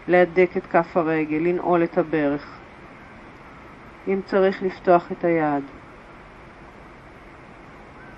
להדק 0.10 0.58
את 0.58 0.66
כף 0.66 0.98
הרגל, 0.98 1.38
לנעול 1.38 1.84
את 1.84 1.98
הברך. 1.98 2.58
אם 4.08 4.20
צריך 4.26 4.64
לפתוח 4.64 5.12
את 5.12 5.24
היד. 5.24 5.64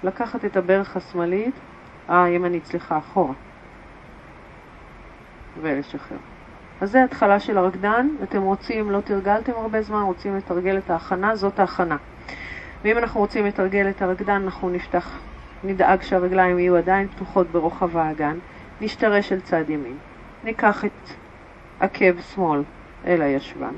לקחת 0.03 0.45
את 0.45 0.57
הברך 0.57 0.97
השמאלית 0.97 1.55
אה, 2.09 2.29
ימנית, 2.29 2.65
סליחה, 2.65 2.97
אחורה. 2.97 3.33
ולשחרר. 5.61 6.17
אז 6.81 6.91
זה 6.91 7.03
התחלה 7.03 7.39
של 7.39 7.57
הרקדן, 7.57 8.07
אתם 8.23 8.41
רוצים, 8.41 8.91
לא 8.91 9.01
תרגלתם 9.01 9.51
הרבה 9.55 9.81
זמן, 9.81 10.01
רוצים 10.01 10.37
לתרגל 10.37 10.77
את 10.77 10.89
ההכנה, 10.89 11.35
זאת 11.35 11.59
ההכנה. 11.59 11.97
ואם 12.83 12.97
אנחנו 12.97 13.19
רוצים 13.19 13.45
לתרגל 13.45 13.89
את 13.89 14.01
הרקדן, 14.01 14.41
אנחנו 14.43 14.69
נפתח, 14.69 15.19
נדאג 15.63 16.01
שהרגליים 16.01 16.59
יהיו 16.59 16.75
עדיין 16.75 17.07
פתוחות 17.07 17.47
ברוחב 17.47 17.97
האגן, 17.97 18.37
נשתרש 18.81 19.31
אל 19.31 19.39
צד 19.39 19.69
ימין. 19.69 19.97
ניקח 20.43 20.85
את 20.85 21.20
עקב 21.81 22.21
שמאל 22.21 22.63
אל 23.05 23.21
הישבן. 23.21 23.73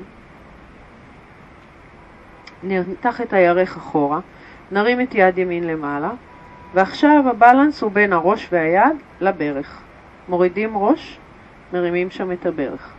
נמתח 2.62 3.20
את 3.20 3.32
הירך 3.32 3.76
אחורה, 3.76 4.20
נרים 4.70 5.00
את 5.00 5.14
יד 5.14 5.38
ימין 5.38 5.66
למעלה, 5.66 6.10
ועכשיו 6.74 7.24
הבלנס 7.30 7.82
הוא 7.82 7.90
בין 7.90 8.12
הראש 8.12 8.48
והיד 8.52 8.96
לברך. 9.20 9.82
מורידים 10.28 10.78
ראש, 10.78 11.18
מרימים 11.72 12.10
שם 12.10 12.32
את 12.32 12.46
הברך. 12.46 12.92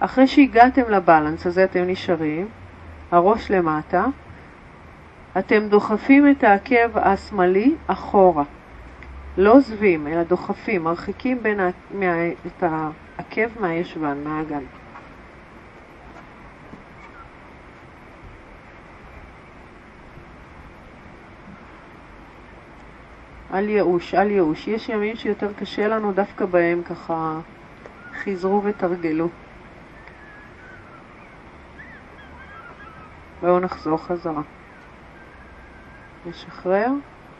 אחרי 0.00 0.26
שהגעתם 0.26 0.82
לבלנס 0.88 1.46
הזה 1.46 1.64
אתם 1.64 1.82
נשארים, 1.86 2.48
הראש 3.10 3.50
למטה, 3.50 4.04
אתם 5.38 5.68
דוחפים 5.68 6.30
את 6.30 6.44
העקב 6.44 6.98
השמאלי 6.98 7.74
אחורה. 7.86 8.44
לא 9.36 9.52
עוזבים, 9.52 10.06
אלא 10.06 10.22
דוחפים, 10.22 10.84
מרחיקים 10.84 11.42
בין 11.42 11.60
ה... 11.60 11.70
מה... 11.90 12.26
את 12.46 12.62
העקב 12.62 13.60
מהישבן, 13.60 14.24
מהאגן. 14.24 14.64
אל 23.54 23.68
ייאוש, 23.68 24.14
אל 24.14 24.30
ייאוש. 24.30 24.68
יש 24.68 24.88
ימים 24.88 25.16
שיותר 25.16 25.52
קשה 25.52 25.88
לנו 25.88 26.12
דווקא 26.12 26.46
בהם, 26.46 26.82
ככה 26.82 27.40
חזרו 28.22 28.62
ותרגלו. 28.64 29.28
בואו 33.40 33.60
נחזור 33.60 33.98
חזרה. 33.98 34.42
נשחרר, 36.26 36.88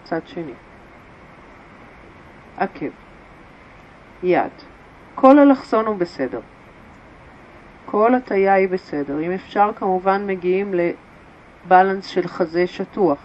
צד 0.05 0.21
שני. 0.27 0.66
עקב. 2.57 2.91
יד. 4.23 4.51
כל 5.15 5.39
אלכסון 5.39 5.87
הוא 5.87 5.97
בסדר. 5.97 6.41
כל 7.87 8.15
הטיה 8.15 8.53
היא 8.53 8.69
בסדר. 8.69 9.21
אם 9.21 9.33
אפשר, 9.33 9.71
כמובן 9.77 10.27
מגיעים 10.27 10.75
לבלנס 10.75 12.07
של 12.07 12.29
חזה 12.29 12.67
שטוח. 12.67 13.19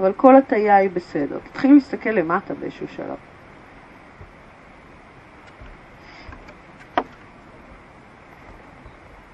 אבל 0.00 0.12
כל 0.12 0.36
הטיה 0.36 0.76
היא 0.76 0.90
בסדר. 0.90 1.38
תתחילו 1.38 1.74
להסתכל 1.74 2.10
למטה 2.10 2.54
באיזשהו 2.54 2.88
שלב. 2.88 3.16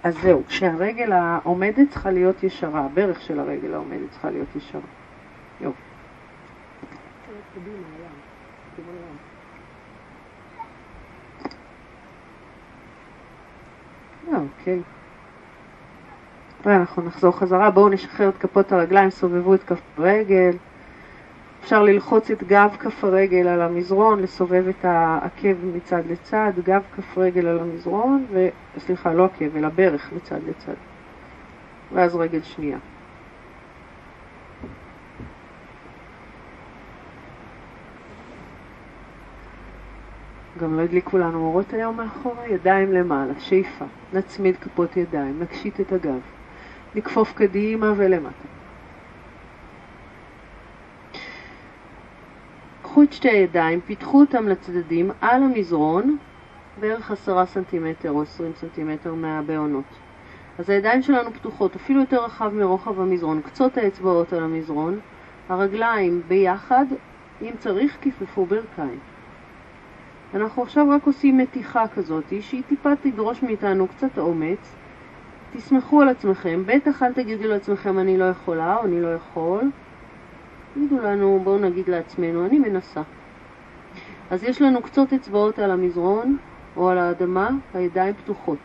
אז 0.03 0.14
זהו, 0.22 0.43
כשהרגל 0.49 1.12
העומדת 1.12 1.91
צריכה 1.91 2.11
להיות 2.11 2.43
ישרה, 2.43 2.84
הברך 2.84 3.20
של 3.20 3.41
הרגל 3.41 3.74
העומדת 3.74 4.11
צריכה 4.11 4.30
להיות 4.30 4.57
ישרה. 4.57 4.80
יופי. 5.61 5.82
אוקיי. 14.35 14.81
ואנחנו 16.64 17.03
נחזור 17.03 17.39
חזרה, 17.39 17.70
בואו 17.70 17.89
נשחרר 17.89 18.29
את 18.29 18.37
כפות 18.37 18.72
הרגליים, 18.72 19.11
סובבו 19.11 19.55
את 19.55 19.62
כף 19.62 19.81
הרגל. 19.97 20.57
אפשר 21.62 21.83
ללחוץ 21.83 22.31
את 22.31 22.43
גב 22.43 22.76
כף 22.79 23.05
הרגל 23.05 23.49
על 23.49 23.61
המזרון, 23.61 24.20
לסובב 24.20 24.68
את 24.68 24.85
העקב 24.85 25.55
מצד 25.74 26.03
לצד, 26.11 26.53
גב 26.64 26.83
כף 26.97 27.18
רגל 27.18 27.47
על 27.47 27.59
המזרון, 27.59 28.26
ו... 28.33 28.49
סליחה, 28.79 29.12
לא 29.12 29.24
עקב, 29.24 29.57
אלא 29.57 29.68
ברך 29.68 30.12
מצד 30.12 30.39
לצד. 30.49 30.74
ואז 31.93 32.16
רגל 32.16 32.43
שנייה. 32.43 32.79
גם 40.59 40.76
לא 40.76 40.82
הדליקו 40.82 41.18
לנו 41.18 41.38
אורות 41.38 41.72
היום 41.72 41.96
מאחורה, 41.96 42.48
ידיים 42.48 42.92
למעלה, 42.92 43.32
שאיפה, 43.38 43.84
נצמיד 44.12 44.56
כפות 44.56 44.96
ידיים, 44.96 45.42
נקשיט 45.42 45.80
את 45.80 45.92
הגב, 45.92 46.20
נכפוף 46.94 47.32
קדימה 47.32 47.92
ולמטה. 47.96 48.48
קחו 52.82 53.02
את 53.02 53.12
שתי 53.12 53.28
הידיים, 53.28 53.80
פיתחו 53.80 54.20
אותם 54.20 54.48
לצדדים 54.48 55.11
על 55.20 55.42
המזרון, 55.42 56.16
בערך 56.80 57.11
עשרה 57.11 57.46
סנטימטר 57.46 58.11
או 58.11 58.22
עשרים 58.22 58.52
סנטימטר 58.56 59.14
מהבעונות. 59.14 59.84
אז 60.59 60.70
הידיים 60.70 61.02
שלנו 61.02 61.32
פתוחות, 61.32 61.76
אפילו 61.76 62.00
יותר 62.00 62.24
רחב 62.24 62.54
מרוחב 62.54 63.00
המזרון, 63.00 63.40
קצות 63.40 63.76
האצבעות 63.76 64.32
על 64.32 64.42
המזרון, 64.42 64.98
הרגליים 65.48 66.22
ביחד, 66.28 66.86
אם 67.42 67.52
צריך, 67.59 67.96
כיפפו 68.00 68.46
ברכיים. 68.46 68.98
אנחנו 70.35 70.62
עכשיו 70.62 70.87
רק 70.91 71.07
עושים 71.07 71.39
מתיחה 71.39 71.89
כזאת, 71.89 72.24
שהיא 72.41 72.62
טיפה 72.68 72.97
תדרוש 72.97 73.43
מאיתנו 73.43 73.89
קצת 73.89 74.18
אומץ. 74.18 74.74
תסמכו 75.53 76.03
על 76.03 76.09
עצמכם, 76.09 76.62
בטח 76.66 77.03
אל 77.03 77.12
תגידו 77.12 77.49
לעצמכם 77.49 77.99
אני 77.99 78.18
לא 78.18 78.24
יכולה 78.24 78.76
או 78.76 78.85
אני 78.85 79.01
לא 79.01 79.14
יכול. 79.14 79.70
תגידו 80.74 80.99
לנו, 80.99 81.41
בואו 81.45 81.59
נגיד 81.59 81.91
לעצמנו, 81.91 82.47
אני 82.47 82.59
מנסה. 82.59 83.03
אז 84.31 84.45
יש 84.45 84.62
לנו 84.62 84.83
קצות 84.83 85.12
אצבעות 85.12 85.59
על 85.59 85.70
המזרון 85.70 86.37
או 86.76 86.89
על 86.89 86.99
האדמה, 86.99 87.51
הידיים 87.74 88.14
פתוחות. 88.14 88.59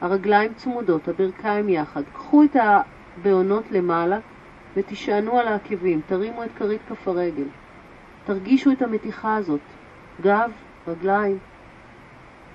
הרגליים 0.00 0.54
צמודות, 0.54 1.08
הברכיים 1.08 1.68
יחד. 1.68 2.02
קחו 2.12 2.42
את 2.42 2.56
הבעונות 2.56 3.64
למעלה 3.70 4.18
ותשענו 4.76 5.38
על 5.38 5.48
העקבים, 5.48 6.00
תרימו 6.06 6.44
את 6.44 6.50
כרית 6.58 6.80
כף 6.88 7.08
הרגל. 7.08 7.46
תרגישו 8.26 8.72
את 8.72 8.82
המתיחה 8.82 9.36
הזאת. 9.36 9.60
גב, 10.20 10.50
רגליים. 10.88 11.38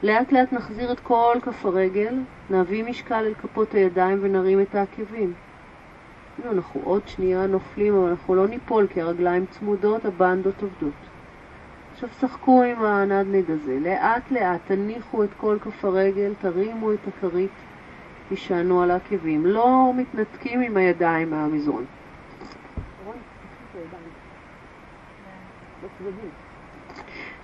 לאט 0.04 0.32
לאט 0.32 0.54
נחזיר 0.54 0.92
את 0.92 1.00
כל 1.00 1.36
כף 1.42 1.66
הרגל, 1.66 2.16
נביא 2.50 2.84
משקל 2.84 3.26
אל 3.26 3.34
כפות 3.34 3.74
הידיים 3.74 4.20
ונרים 4.22 4.62
את 4.62 4.76
העקבים. 4.76 5.34
הנה, 6.38 6.52
אנחנו 6.52 6.82
עוד 6.84 7.08
שנייה 7.08 7.48
נופלים, 7.48 7.96
אבל 7.96 8.10
אנחנו 8.10 8.36
לא 8.36 8.48
ניפול 8.48 8.88
כי 8.88 9.02
הרגליים 9.02 9.46
צמודות, 9.46 10.06
הבנדות 10.06 10.62
עובדות. 10.62 10.94
עכשיו 11.94 12.10
שחקו 12.20 12.64
עם 12.64 12.84
הנדנד 12.84 13.52
הזה, 13.52 13.78
לאט 13.82 14.32
לאט 14.32 14.62
תניחו 14.68 15.24
את 15.24 15.30
כל 15.38 15.58
כף 15.62 15.86
הרגל, 15.86 16.34
תרימו 16.42 16.94
את 16.94 17.00
הכרית, 17.08 17.52
תישענו 18.30 18.82
על 18.82 18.92
העקבים. 18.92 19.46
לא 19.46 19.92
מתנתקים 19.96 20.62
עם 20.62 20.78
הידיים 20.78 21.30
מהמזרון. 21.30 21.86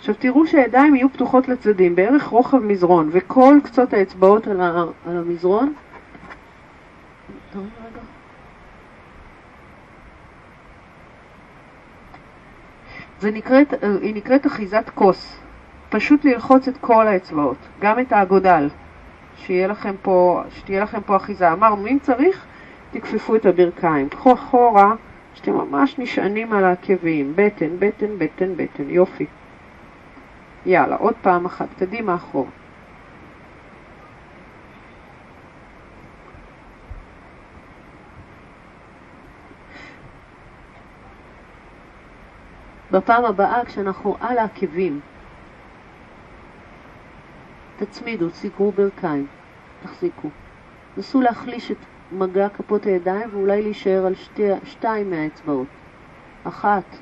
עכשיו 0.06 0.16
תראו 0.20 0.48
שהידיים 0.48 0.96
יהיו 0.96 1.10
פתוחות 1.10 1.48
לצדדים, 1.48 1.96
בערך 1.96 2.28
רוחב 2.28 2.58
מזרון, 2.58 3.10
וכל 3.12 3.58
קצות 3.64 3.94
האצבעות 3.94 4.48
על, 4.48 4.62
ה, 4.62 4.84
על 5.06 5.18
המזרון. 5.18 5.74
זה 13.20 13.32
נקראת, 13.32 13.74
היא 14.02 14.16
נקראת 14.16 14.46
אחיזת 14.46 14.90
כוס. 14.96 15.40
פשוט 15.90 16.26
ללחוץ 16.26 16.68
את 16.68 16.78
כל 16.78 17.08
האצבעות, 17.08 17.58
גם 17.80 18.00
את 18.00 18.12
האגודל, 18.12 18.70
שיהיה 19.36 19.68
לכם 19.68 19.96
פה, 20.02 20.44
שתהיה 20.50 20.84
לכם 20.84 21.02
פה 21.02 21.16
אחיזה. 21.16 21.52
אמרנו, 21.52 21.88
אם 21.88 21.98
צריך, 22.02 22.46
תכפפו 22.92 23.36
את 23.36 23.46
הברכיים. 23.46 24.10
קחו 24.10 24.34
אחורה, 24.34 24.94
שאתם 25.34 25.54
ממש 25.54 26.00
נשענים 26.00 26.54
על 26.54 26.64
העקבים. 26.64 27.34
בטן, 27.36 27.70
בטן, 27.80 28.18
בטן, 28.18 28.56
בטן. 28.56 28.90
יופי. 28.90 29.26
יאללה, 30.66 30.96
עוד 30.96 31.14
פעם 31.22 31.46
אחת, 31.46 31.68
קדימה 31.80 32.16
אחורה. 32.16 32.50
בפעם 42.92 43.26
הבאה, 43.26 43.66
כשאנחנו 43.66 44.18
על 44.20 44.38
העקבים, 44.38 45.00
תצמידו, 47.78 48.30
סיגרו 48.30 48.72
ברכיים, 48.72 49.28
תחזיקו. 49.84 50.30
נסו 50.98 51.22
להחליש 51.22 51.72
את 51.72 51.78
מגע 52.12 52.50
כפות 52.50 52.86
הידיים 52.86 53.30
ואולי 53.32 53.62
להישאר 53.62 54.06
על 54.06 54.16
שתי, 54.16 54.44
שתיים 54.64 55.10
מהאצבעות. 55.10 55.68
אחת, 56.44 56.98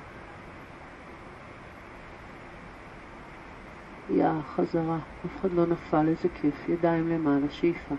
יא, 4.13 4.27
חזרה, 4.55 4.97
אף 5.25 5.39
אחד 5.39 5.51
לא 5.51 5.65
נפל, 5.65 6.07
איזה 6.07 6.27
כיף, 6.41 6.69
ידיים 6.69 7.09
למעלה, 7.09 7.49
שאיפה. 7.49 7.95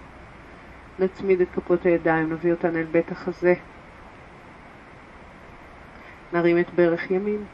נצמיד 0.99 1.41
את 1.41 1.49
כפות 1.55 1.87
הידיים, 1.87 2.33
נביא 2.33 2.53
אותן 2.53 2.77
אל 2.77 2.85
בית 2.85 3.13
החזה. 3.13 3.55
נרים 6.33 6.59
את 6.59 6.71
ברך 6.75 7.11
ימין. 7.11 7.45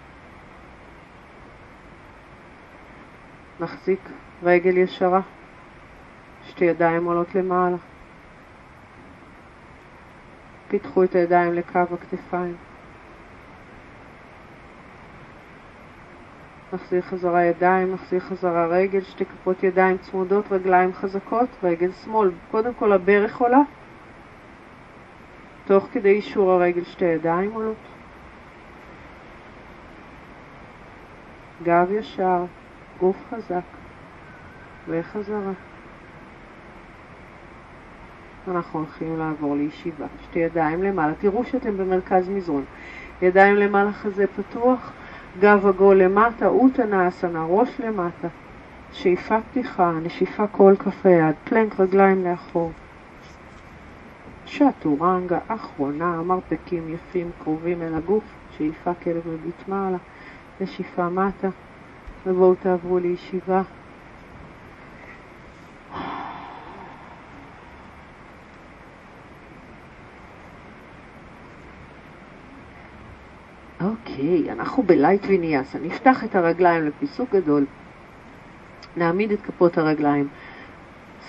נחזיק 3.60 4.00
רגל 4.42 4.76
ישרה, 4.76 5.20
שתי 6.48 6.64
ידיים 6.64 7.04
עולות 7.04 7.34
למעלה. 7.34 7.76
פיתחו 10.68 11.04
את 11.04 11.14
הידיים 11.14 11.54
לקו 11.54 11.78
הכתפיים. 11.78 12.56
נחזיר 16.72 17.02
חזרה 17.02 17.44
ידיים, 17.44 17.92
נחזיר 17.92 18.20
חזרה 18.20 18.66
רגל, 18.66 19.00
שתי 19.00 19.24
כפות 19.24 19.62
ידיים 19.62 19.98
צמודות, 19.98 20.52
רגליים 20.52 20.92
חזקות, 20.92 21.48
רגל 21.62 21.92
שמאל. 21.92 22.30
קודם 22.50 22.74
כל 22.74 22.92
הברך 22.92 23.40
עולה, 23.40 23.60
תוך 25.64 25.88
כדי 25.92 26.08
אישור 26.08 26.50
הרגל 26.50 26.84
שתי 26.84 27.04
ידיים 27.04 27.52
עולות. 27.52 27.76
גב 31.62 31.90
ישר, 31.90 32.44
גוף 32.98 33.16
חזק, 33.30 33.64
וחזרה. 34.88 35.52
אנחנו 38.48 38.78
הולכים 38.78 39.18
לעבור 39.18 39.56
לישיבה. 39.56 40.06
שתי 40.22 40.38
ידיים 40.38 40.82
למעלה, 40.82 41.14
תראו 41.14 41.44
שאתם 41.44 41.76
במרכז 41.76 42.28
מזרון. 42.28 42.64
ידיים 43.22 43.56
למעלה, 43.56 43.92
חזה 43.92 44.24
פתוח. 44.26 44.92
גב 45.38 45.66
עגול 45.66 46.02
למטה, 46.02 46.46
אוטנה 46.46 47.08
אסנה, 47.08 47.44
ראש 47.44 47.80
למטה, 47.80 48.28
שאיפה 48.92 49.40
פתיחה, 49.40 49.92
נשיפה 50.02 50.46
כל 50.46 50.74
כף 50.78 51.06
היד, 51.06 51.34
פלנק 51.44 51.80
רגליים 51.80 52.24
לאחור. 52.24 52.72
שטורנגה 54.46 55.38
אחרונה, 55.48 56.22
מרפקים 56.22 56.88
יפים 56.88 57.30
קרובים 57.38 57.82
אל 57.82 57.94
הגוף, 57.94 58.24
שאיפה 58.50 58.94
כלב 58.94 59.28
מביט 59.28 59.68
מעלה, 59.68 59.98
נשיפה 60.60 61.08
מטה, 61.08 61.48
ובואו 62.26 62.54
תעברו 62.54 62.98
לישיבה. 62.98 63.62
אוקיי, 73.80 74.52
אנחנו 74.52 74.82
בלייט 74.82 75.26
ויניאס. 75.26 75.76
נפתח 75.76 76.24
את 76.24 76.34
הרגליים 76.34 76.84
לפיסוק 76.84 77.30
גדול, 77.30 77.66
נעמיד 78.96 79.32
את 79.32 79.40
כפות 79.40 79.78
הרגליים, 79.78 80.28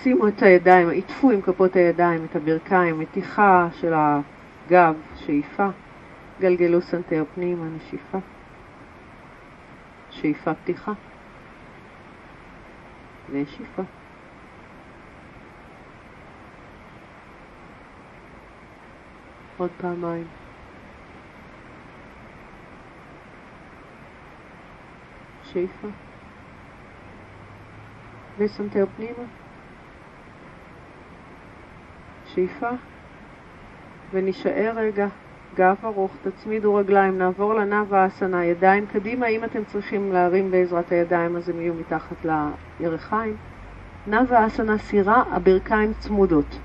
שימו 0.02 0.28
את 0.28 0.42
הידיים, 0.42 0.90
עטפו 0.90 1.30
עם 1.30 1.40
כפות 1.40 1.76
הידיים 1.76 2.24
את 2.24 2.36
הברכיים, 2.36 2.98
מתיחה 2.98 3.68
של 3.80 3.92
הגב, 3.94 4.94
שאיפה, 5.16 5.66
גלגלו 6.40 6.80
סנטר 6.80 7.24
פנימה, 7.34 7.64
נשיפה. 7.76 8.18
שאיפה 10.10 10.54
פתיחה. 10.54 10.92
ושאיפה. 13.30 13.82
עוד 19.58 19.70
פעמיים. 19.80 20.41
שאיפה. 25.52 25.88
וסנטר 28.38 28.84
פנימה. 28.96 29.24
שאיפה. 32.26 32.70
ונשאר 34.12 34.72
רגע, 34.76 35.06
גב 35.54 35.76
ארוך, 35.84 36.12
תצמידו 36.22 36.74
רגליים, 36.74 37.18
נעבור 37.18 37.54
לנאו 37.54 37.96
האסנה, 37.96 38.44
ידיים 38.44 38.86
קדימה, 38.86 39.26
אם 39.26 39.44
אתם 39.44 39.64
צריכים 39.64 40.12
להרים 40.12 40.50
בעזרת 40.50 40.92
הידיים 40.92 41.36
אז 41.36 41.48
הם 41.48 41.60
יהיו 41.60 41.74
מתחת 41.74 42.26
לירכיים. 42.80 43.36
נאו 44.06 44.20
האסנה, 44.30 44.78
סירה, 44.78 45.22
הברכיים 45.30 45.92
צמודות. 45.98 46.58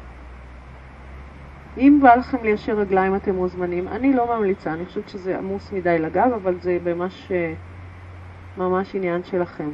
אם 1.77 1.99
בא 2.01 2.15
לכם 2.15 2.38
ליישר 2.43 2.73
רגליים 2.73 3.15
אתם 3.15 3.35
מוזמנים, 3.35 3.88
אני 3.88 4.13
לא 4.13 4.38
ממליצה, 4.38 4.73
אני 4.73 4.85
חושבת 4.85 5.09
שזה 5.09 5.38
עמוס 5.38 5.71
מדי 5.71 5.99
לגב, 5.99 6.31
אבל 6.35 6.55
זה 6.61 6.77
ממש, 6.85 7.31
ממש 8.58 8.95
עניין 8.95 9.24
שלכם. 9.24 9.70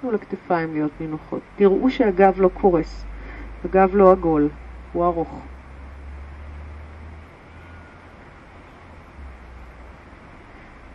תנו 0.00 0.12
לכתפיים 0.12 0.72
להיות 0.72 0.92
נינוחות. 1.00 1.40
תראו 1.56 1.90
שהגב 1.90 2.40
לא 2.40 2.50
קורס, 2.54 3.04
הגב 3.64 3.96
לא 3.96 4.12
עגול, 4.12 4.48
הוא 4.92 5.04
ארוך. 5.04 5.40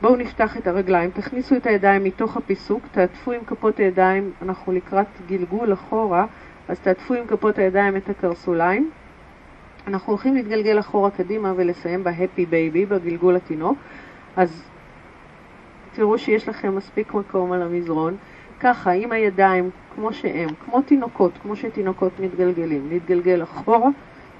בואו 0.02 0.16
נפתח 0.16 0.58
את 0.58 0.68
הרגליים, 0.68 1.12
תכניסו 1.12 1.56
את 1.56 1.66
הידיים 1.66 2.04
מתוך 2.04 2.38
הפיסוק, 2.38 2.84
תעטפו 2.92 3.32
עם 3.32 3.46
כפות 3.46 3.78
הידיים, 3.80 4.32
אנחנו 4.42 4.72
לקראת 4.72 5.08
גלגול 5.28 5.74
אחורה, 5.74 6.26
אז 6.68 6.80
תעטפו 6.80 7.14
עם 7.14 7.28
כפות 7.28 7.58
הידיים 7.58 7.98
את 7.98 8.10
הקרסוליים. 8.10 8.92
אנחנו 9.88 10.14
הולכים 10.14 10.36
להתגלגל 10.36 10.80
אחורה 10.80 11.12
קדימה 11.12 11.54
ולסיים 11.56 12.04
ב 12.04 12.46
happy 12.46 12.66
baby, 12.66 12.86
בגלגול 12.86 13.36
התינוק. 13.36 13.78
אז 14.36 14.71
תראו 15.94 16.18
שיש 16.18 16.50
לכם 16.50 16.76
מספיק 16.76 17.14
מקום 17.14 17.52
על 17.52 17.62
המזרון. 17.62 18.18
ככה, 18.60 18.92
עם 18.92 19.12
הידיים, 19.12 19.70
כמו 19.96 20.14
שהם, 20.14 20.50
כמו 20.66 20.82
תינוקות, 20.82 21.32
כמו 21.42 21.56
שתינוקות 21.56 22.12
מתגלגלים, 22.20 22.90
להתגלגל 22.90 23.44
אחורה 23.44 23.90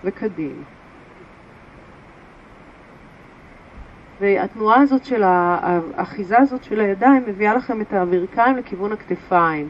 וקדימה. 0.04 0.64
והתנועה 4.20 4.82
הזאת 4.82 5.06
של 5.06 5.24
האחיזה 5.24 6.38
הזאת 6.38 6.64
של 6.64 6.80
הידיים 6.80 7.24
מביאה 7.28 7.54
לכם 7.54 7.82
את 7.82 7.94
הברכיים 7.94 8.58
לכיוון 8.58 8.92
הכתפיים. 8.92 9.70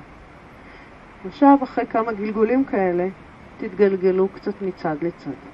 עכשיו, 1.27 1.57
אחרי 1.63 1.85
כמה 1.85 2.11
גלגולים 2.13 2.63
כאלה, 2.63 3.07
תתגלגלו 3.57 4.27
קצת 4.27 4.61
מצד 4.61 4.95
לצד. 5.01 5.50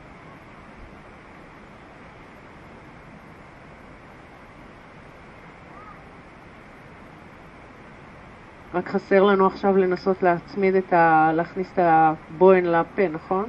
רק 8.77 8.89
חסר 8.89 9.23
לנו 9.23 9.47
עכשיו 9.47 9.77
לנסות 9.77 10.23
להצמיד 10.23 10.75
את 10.75 10.93
ה... 10.93 11.31
להכניס 11.33 11.71
את 11.73 11.79
הבוהן 11.81 12.65
לפה, 12.65 13.07
נכון? 13.07 13.45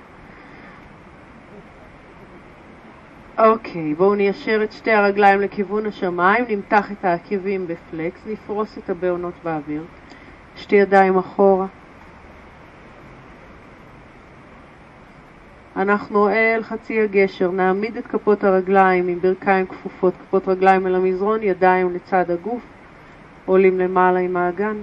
אוקיי, 3.38 3.94
בואו 3.94 4.14
ניישר 4.14 4.60
את 4.64 4.72
שתי 4.72 4.90
הרגליים 4.90 5.40
לכיוון 5.40 5.86
השמיים, 5.86 6.44
נמתח 6.48 6.92
את 6.92 7.04
העקבים 7.04 7.66
בפלקס, 7.66 8.26
נפרוס 8.26 8.78
את 8.78 8.90
הבעונות 8.90 9.34
באוויר, 9.44 9.84
שתי 10.56 10.76
ידיים 10.76 11.18
אחורה. 11.18 11.66
אנחנו 15.76 16.28
אל 16.28 16.62
חצי 16.62 17.00
הגשר, 17.00 17.50
נעמיד 17.50 17.96
את 17.96 18.06
כפות 18.06 18.44
הרגליים 18.44 19.08
עם 19.08 19.20
ברכיים 19.20 19.66
כפופות, 19.66 20.14
כפות 20.14 20.48
רגליים 20.48 20.86
אל 20.86 20.94
המזרון, 20.94 21.42
ידיים 21.42 21.94
לצד 21.94 22.30
הגוף, 22.30 22.62
עולים 23.46 23.78
למעלה 23.78 24.18
עם 24.20 24.36
האגן, 24.36 24.76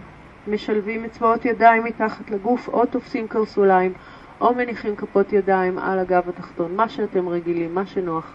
משלבים 0.48 1.06
אצבעות 1.06 1.46
ידיים 1.46 1.84
מתחת 1.84 2.32
לגוף 2.32 2.68
או 2.68 2.86
תופסים 2.86 3.28
קרסוליים 3.28 3.94
או 4.42 4.56
מניחים 4.56 4.96
כפות 4.96 5.34
ידיים 5.34 5.78
על 5.78 6.00
הגב 6.00 6.30
התחתון, 6.30 6.76
מה 6.76 6.90
שאתם 6.90 7.30
רגילים, 7.30 7.76
מה 7.76 7.86
שנוח. 7.86 8.34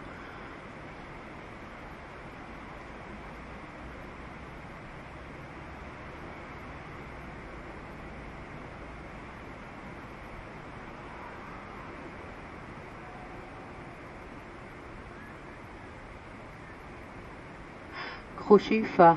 קחו 18.37 18.59
שאיפה, 18.59 19.13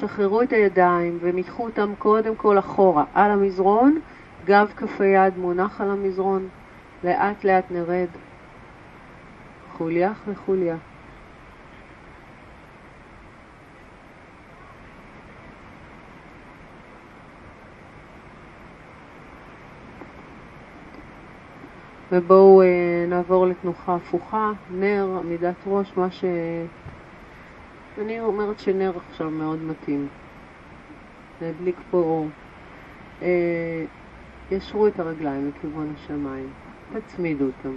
שחררו 0.00 0.42
את 0.42 0.52
הידיים 0.52 1.18
ומיתחו 1.20 1.64
אותם 1.64 1.92
קודם 1.98 2.36
כל 2.36 2.58
אחורה 2.58 3.04
על 3.14 3.30
המזרון, 3.30 4.00
גב 4.44 4.72
כף 4.76 5.00
היד 5.00 5.38
מונח 5.38 5.80
על 5.80 5.90
המזרון, 5.90 6.48
לאט 7.04 7.44
לאט 7.44 7.64
נרד 7.70 8.06
חוליה 9.72 10.12
אחרי 10.12 10.34
חוליה. 10.34 10.76
ובואו 22.12 22.62
אה, 22.62 22.66
נעבור 23.08 23.46
לתנוחה 23.46 23.94
הפוכה, 23.94 24.52
נר, 24.70 25.18
עמידת 25.24 25.56
ראש, 25.66 25.92
מה 25.96 26.10
ש... 26.10 26.24
אני 27.98 28.20
אומרת 28.20 28.58
שנר 28.58 28.92
עכשיו 28.96 29.30
מאוד 29.30 29.58
מתאים. 29.62 30.08
להדליק 31.42 31.76
פה 31.90 31.98
אור. 31.98 32.28
אה, 33.22 33.84
ישרו 34.50 34.86
את 34.86 35.00
הרגליים 35.00 35.48
לכיוון 35.48 35.92
השמיים, 35.94 36.48
תצמידו 36.92 37.44
אותם. 37.44 37.74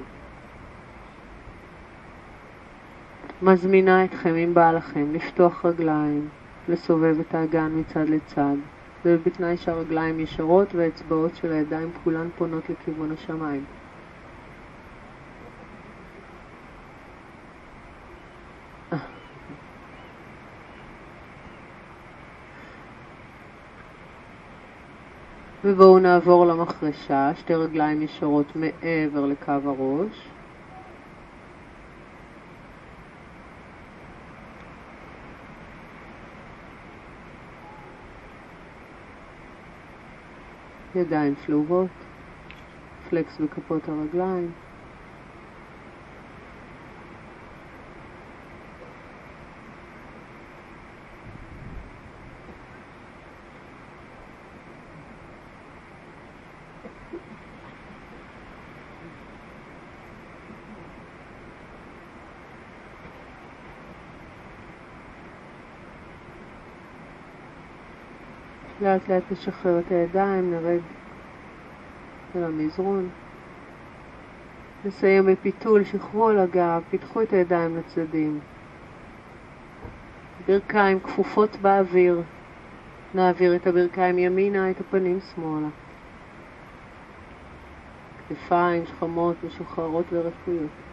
מזמינה 3.41 4.05
אתכם, 4.05 4.35
אם 4.35 4.53
בא 4.53 4.71
לכם, 4.71 5.13
לפתוח 5.13 5.65
רגליים, 5.65 6.29
לסובב 6.69 7.19
את 7.19 7.35
האגן 7.35 7.71
מצד 7.79 8.09
לצד, 8.09 8.55
ובתנאי 9.05 9.57
שהרגליים 9.57 10.19
ישרות 10.19 10.75
והאצבעות 10.75 11.35
של 11.35 11.51
הידיים 11.51 11.89
כולן 12.03 12.27
פונות 12.37 12.69
לכיוון 12.69 13.11
השמיים. 13.11 13.65
ובואו 25.63 25.99
נעבור 25.99 26.45
למחרשה, 26.45 27.31
שתי 27.35 27.55
רגליים 27.55 28.01
ישרות 28.01 28.55
מעבר 28.55 29.25
לקו 29.25 29.51
הראש. 29.51 30.27
ידיים 40.95 41.33
שלובות, 41.45 41.89
פלקס 43.09 43.39
בכפות 43.39 43.89
הרגליים. 43.89 44.51
לאט 68.91 69.09
לאט 69.09 69.23
נשחרר 69.31 69.79
את 69.79 69.91
הידיים, 69.91 70.51
נרד 70.51 70.79
אל 72.35 72.43
המזרון. 72.43 73.09
נסיים 74.85 75.25
בפיתול, 75.25 75.83
שחררו 75.83 76.27
על 76.27 76.39
הגב, 76.39 76.81
פיתחו 76.89 77.21
את 77.21 77.33
הידיים 77.33 77.77
לצדדים. 77.77 78.39
ברכיים 80.47 80.99
כפופות 80.99 81.55
באוויר. 81.61 82.21
נעביר 83.15 83.55
את 83.55 83.67
הברכיים 83.67 84.19
ימינה, 84.19 84.71
את 84.71 84.79
הפנים 84.79 85.19
שמאלה. 85.19 85.67
כתפיים 88.29 88.85
שכמות, 88.85 89.35
משוחררות 89.43 90.05
ורפואיות. 90.11 90.90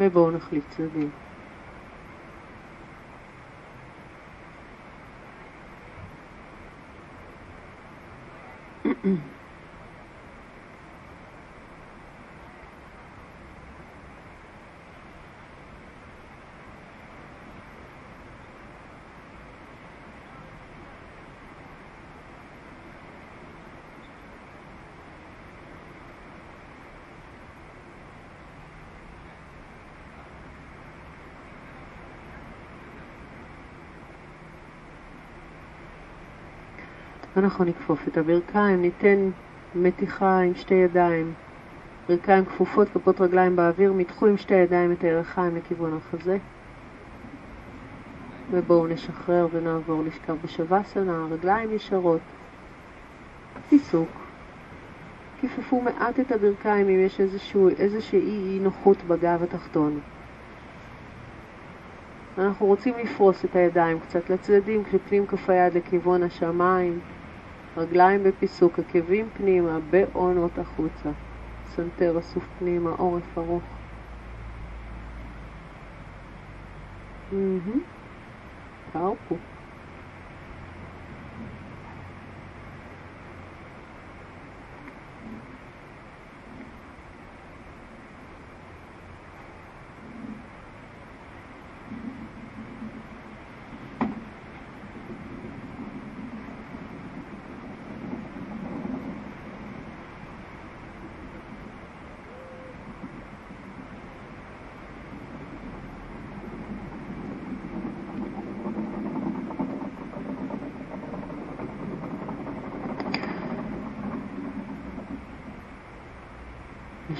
ובואו 0.00 0.30
נחליף 0.30 0.66
צדדים. 0.66 1.12
Mm-mm. 8.86 9.33
אנחנו 37.44 37.64
נכפוף 37.64 38.08
את 38.08 38.16
הברכיים, 38.16 38.82
ניתן 38.82 39.30
מתיחה 39.74 40.40
עם 40.40 40.54
שתי 40.54 40.74
ידיים, 40.74 41.32
ברכיים 42.08 42.44
כפופות, 42.44 42.88
כפות 42.88 43.20
רגליים 43.20 43.56
באוויר, 43.56 43.92
מתחו 43.92 44.26
עם 44.26 44.36
שתי 44.36 44.54
ידיים 44.54 44.92
את 44.92 45.04
הירכיים 45.04 45.56
לכיוון 45.56 45.96
החזה. 45.96 46.38
ובואו 48.50 48.86
נשחרר 48.86 49.46
ונעבור 49.52 50.02
לשכב 50.02 50.36
בשווסנה, 50.44 51.26
רגליים 51.30 51.72
ישרות, 51.72 52.20
פיסוק. 53.68 54.08
כיפפו 55.40 55.80
מעט 55.80 56.20
את 56.20 56.32
הברכיים 56.32 56.88
אם 56.88 57.00
יש 57.00 57.20
איזשהו, 57.20 57.68
איזושהי 57.68 58.20
אי 58.20 58.58
נוחות 58.62 59.02
בגב 59.02 59.42
התחתון. 59.42 60.00
אנחנו 62.38 62.66
רוצים 62.66 62.94
לפרוס 62.98 63.44
את 63.44 63.56
הידיים 63.56 64.00
קצת 64.00 64.30
לצדדים, 64.30 64.84
כשפנים 64.84 65.26
כף 65.26 65.50
היד 65.50 65.74
לכיוון 65.74 66.22
השמיים. 66.22 67.00
רגליים 67.76 68.22
בפיסוק, 68.22 68.78
עקבים 68.78 69.30
פנימה, 69.30 69.80
בהונות 69.80 70.58
החוצה. 70.58 71.10
סנטר 71.64 72.18
אסוף 72.18 72.48
פנימה, 72.58 72.90
עורף 72.90 73.38
ארוך. 73.38 73.78
Mm-hmm. 77.32 77.78
קרפו. 78.92 79.53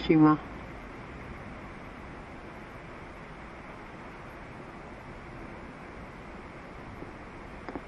נשימה. 0.04 0.34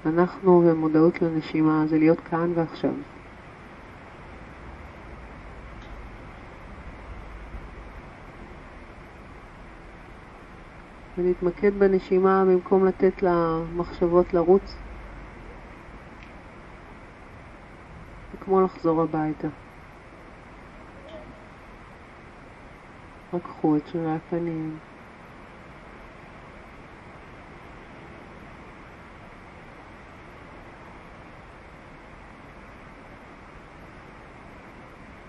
אנחנו 0.05 0.61
במודעות 0.61 1.21
לנשימה 1.21 1.83
זה 1.87 1.97
להיות 1.97 2.19
כאן 2.19 2.51
ועכשיו. 2.55 2.91
ולהתמקד 11.17 11.79
בנשימה 11.79 12.43
במקום 12.47 12.85
לתת 12.85 13.23
למחשבות 13.23 14.33
לרוץ. 14.33 14.75
זה 18.31 18.37
כמו 18.45 18.61
לחזור 18.61 19.01
הביתה. 19.01 19.66
רקחו 23.33 23.77
את 23.77 23.87
שרירי 23.87 24.15
הפנים. 24.15 24.77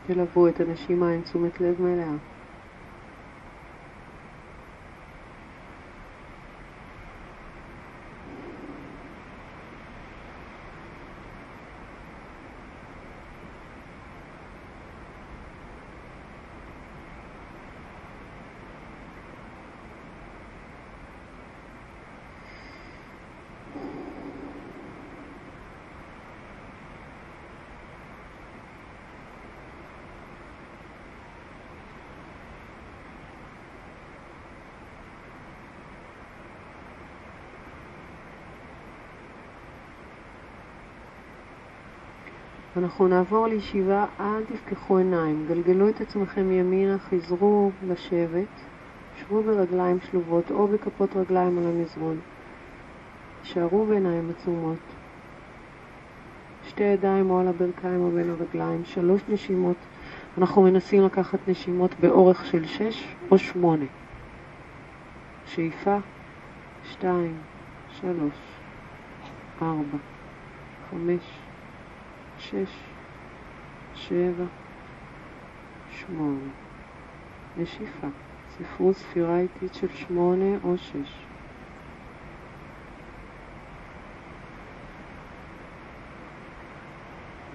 תלוו 0.07 0.49
את 0.49 0.61
הנשימה 0.61 1.11
עם 1.11 1.23
תשומת 1.23 1.61
לב 1.61 1.83
מלאה. 1.83 2.38
אנחנו 42.89 43.09
נעבור 43.09 43.47
לישיבה, 43.47 44.07
אל 44.21 44.45
תפקחו 44.45 44.99
עיניים, 44.99 45.45
גלגלו 45.49 45.89
את 45.89 46.01
עצמכם 46.01 46.51
ימינה, 46.51 46.99
חזרו 46.99 47.71
לשבת, 47.87 48.61
שבו 49.17 49.43
ברגליים 49.43 49.99
שלובות 50.01 50.51
או 50.51 50.69
בכפות 50.69 51.17
רגליים 51.17 51.59
על 51.59 51.67
המזרון. 51.67 52.19
שערו 53.43 53.87
בעיניים 53.87 54.31
עצומות. 54.31 54.79
שתי 56.69 56.83
ידיים 56.83 57.31
או 57.31 57.41
על 57.41 57.49
הברכיים 57.49 58.01
או 58.01 58.11
בין 58.11 58.31
הרגליים, 58.31 58.85
שלוש 58.85 59.21
נשימות. 59.29 59.77
אנחנו 60.39 60.63
מנסים 60.63 61.03
לקחת 61.03 61.39
נשימות 61.49 61.95
באורך 62.01 62.47
של 62.47 62.67
שש 62.67 63.15
או 63.31 63.39
שמונה. 63.39 63.87
שאיפה, 65.47 65.97
שתיים, 66.85 67.37
שלוש, 68.01 68.39
ארבע, 69.63 69.99
חמש, 70.91 71.38
שש, 72.39 72.71
שבע, 73.95 74.45
שמונה. 75.91 76.51
נשיפה. 77.57 78.07
ספרו 78.59 78.95
ספירה 78.95 79.41
איטית 79.41 79.75
של 79.75 79.89
שמונה 79.89 80.59
או 80.65 80.79
שש. 80.79 81.25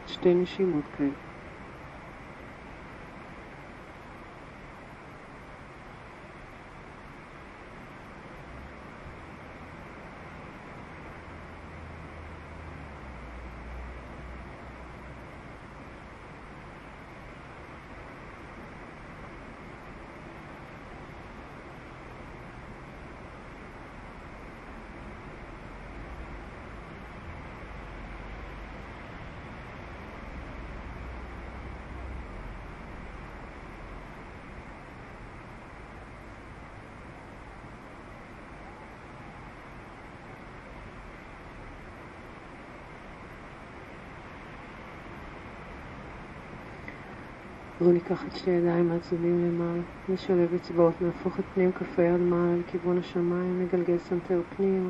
שתי 0.08 0.34
נשימות 0.34 0.84
כאלה. 0.98 1.33
בואו 47.84 47.94
ניקח 47.94 48.28
את 48.28 48.36
שתי 48.36 48.50
ידיים 48.50 48.88
מהצדדים 48.88 49.46
למעלה, 49.46 49.82
נשלב 50.10 50.54
אצבעות, 50.54 51.02
נהפוך 51.02 51.40
את 51.40 51.46
פנים 51.54 51.72
כף 51.72 52.00
היד 52.00 52.22
מעלה 52.22 52.56
לכיוון 52.58 52.98
השמיים, 52.98 53.62
נגלגל 53.62 53.98
סנטר 53.98 54.42
פנימה. 54.56 54.90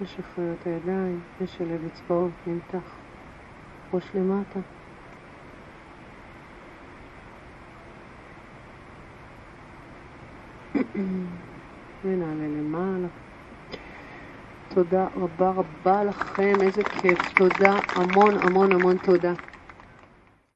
נשחרר 0.00 0.52
את 0.60 0.66
הידיים, 0.66 1.20
נשלב 1.40 1.80
אצבעות, 1.86 2.30
נמתח. 2.46 2.96
ראש 3.94 4.04
למטה. 4.14 4.60
ונעלה. 12.04 12.39
תודה 14.80 15.08
רבה 15.14 15.50
רבה 15.50 16.04
לכם, 16.04 16.58
איזה 16.62 16.82
כיף. 16.84 17.30
תודה, 17.30 17.80
המון 17.94 18.36
המון 18.36 18.72
המון 18.72 18.96
תודה. 18.98 19.34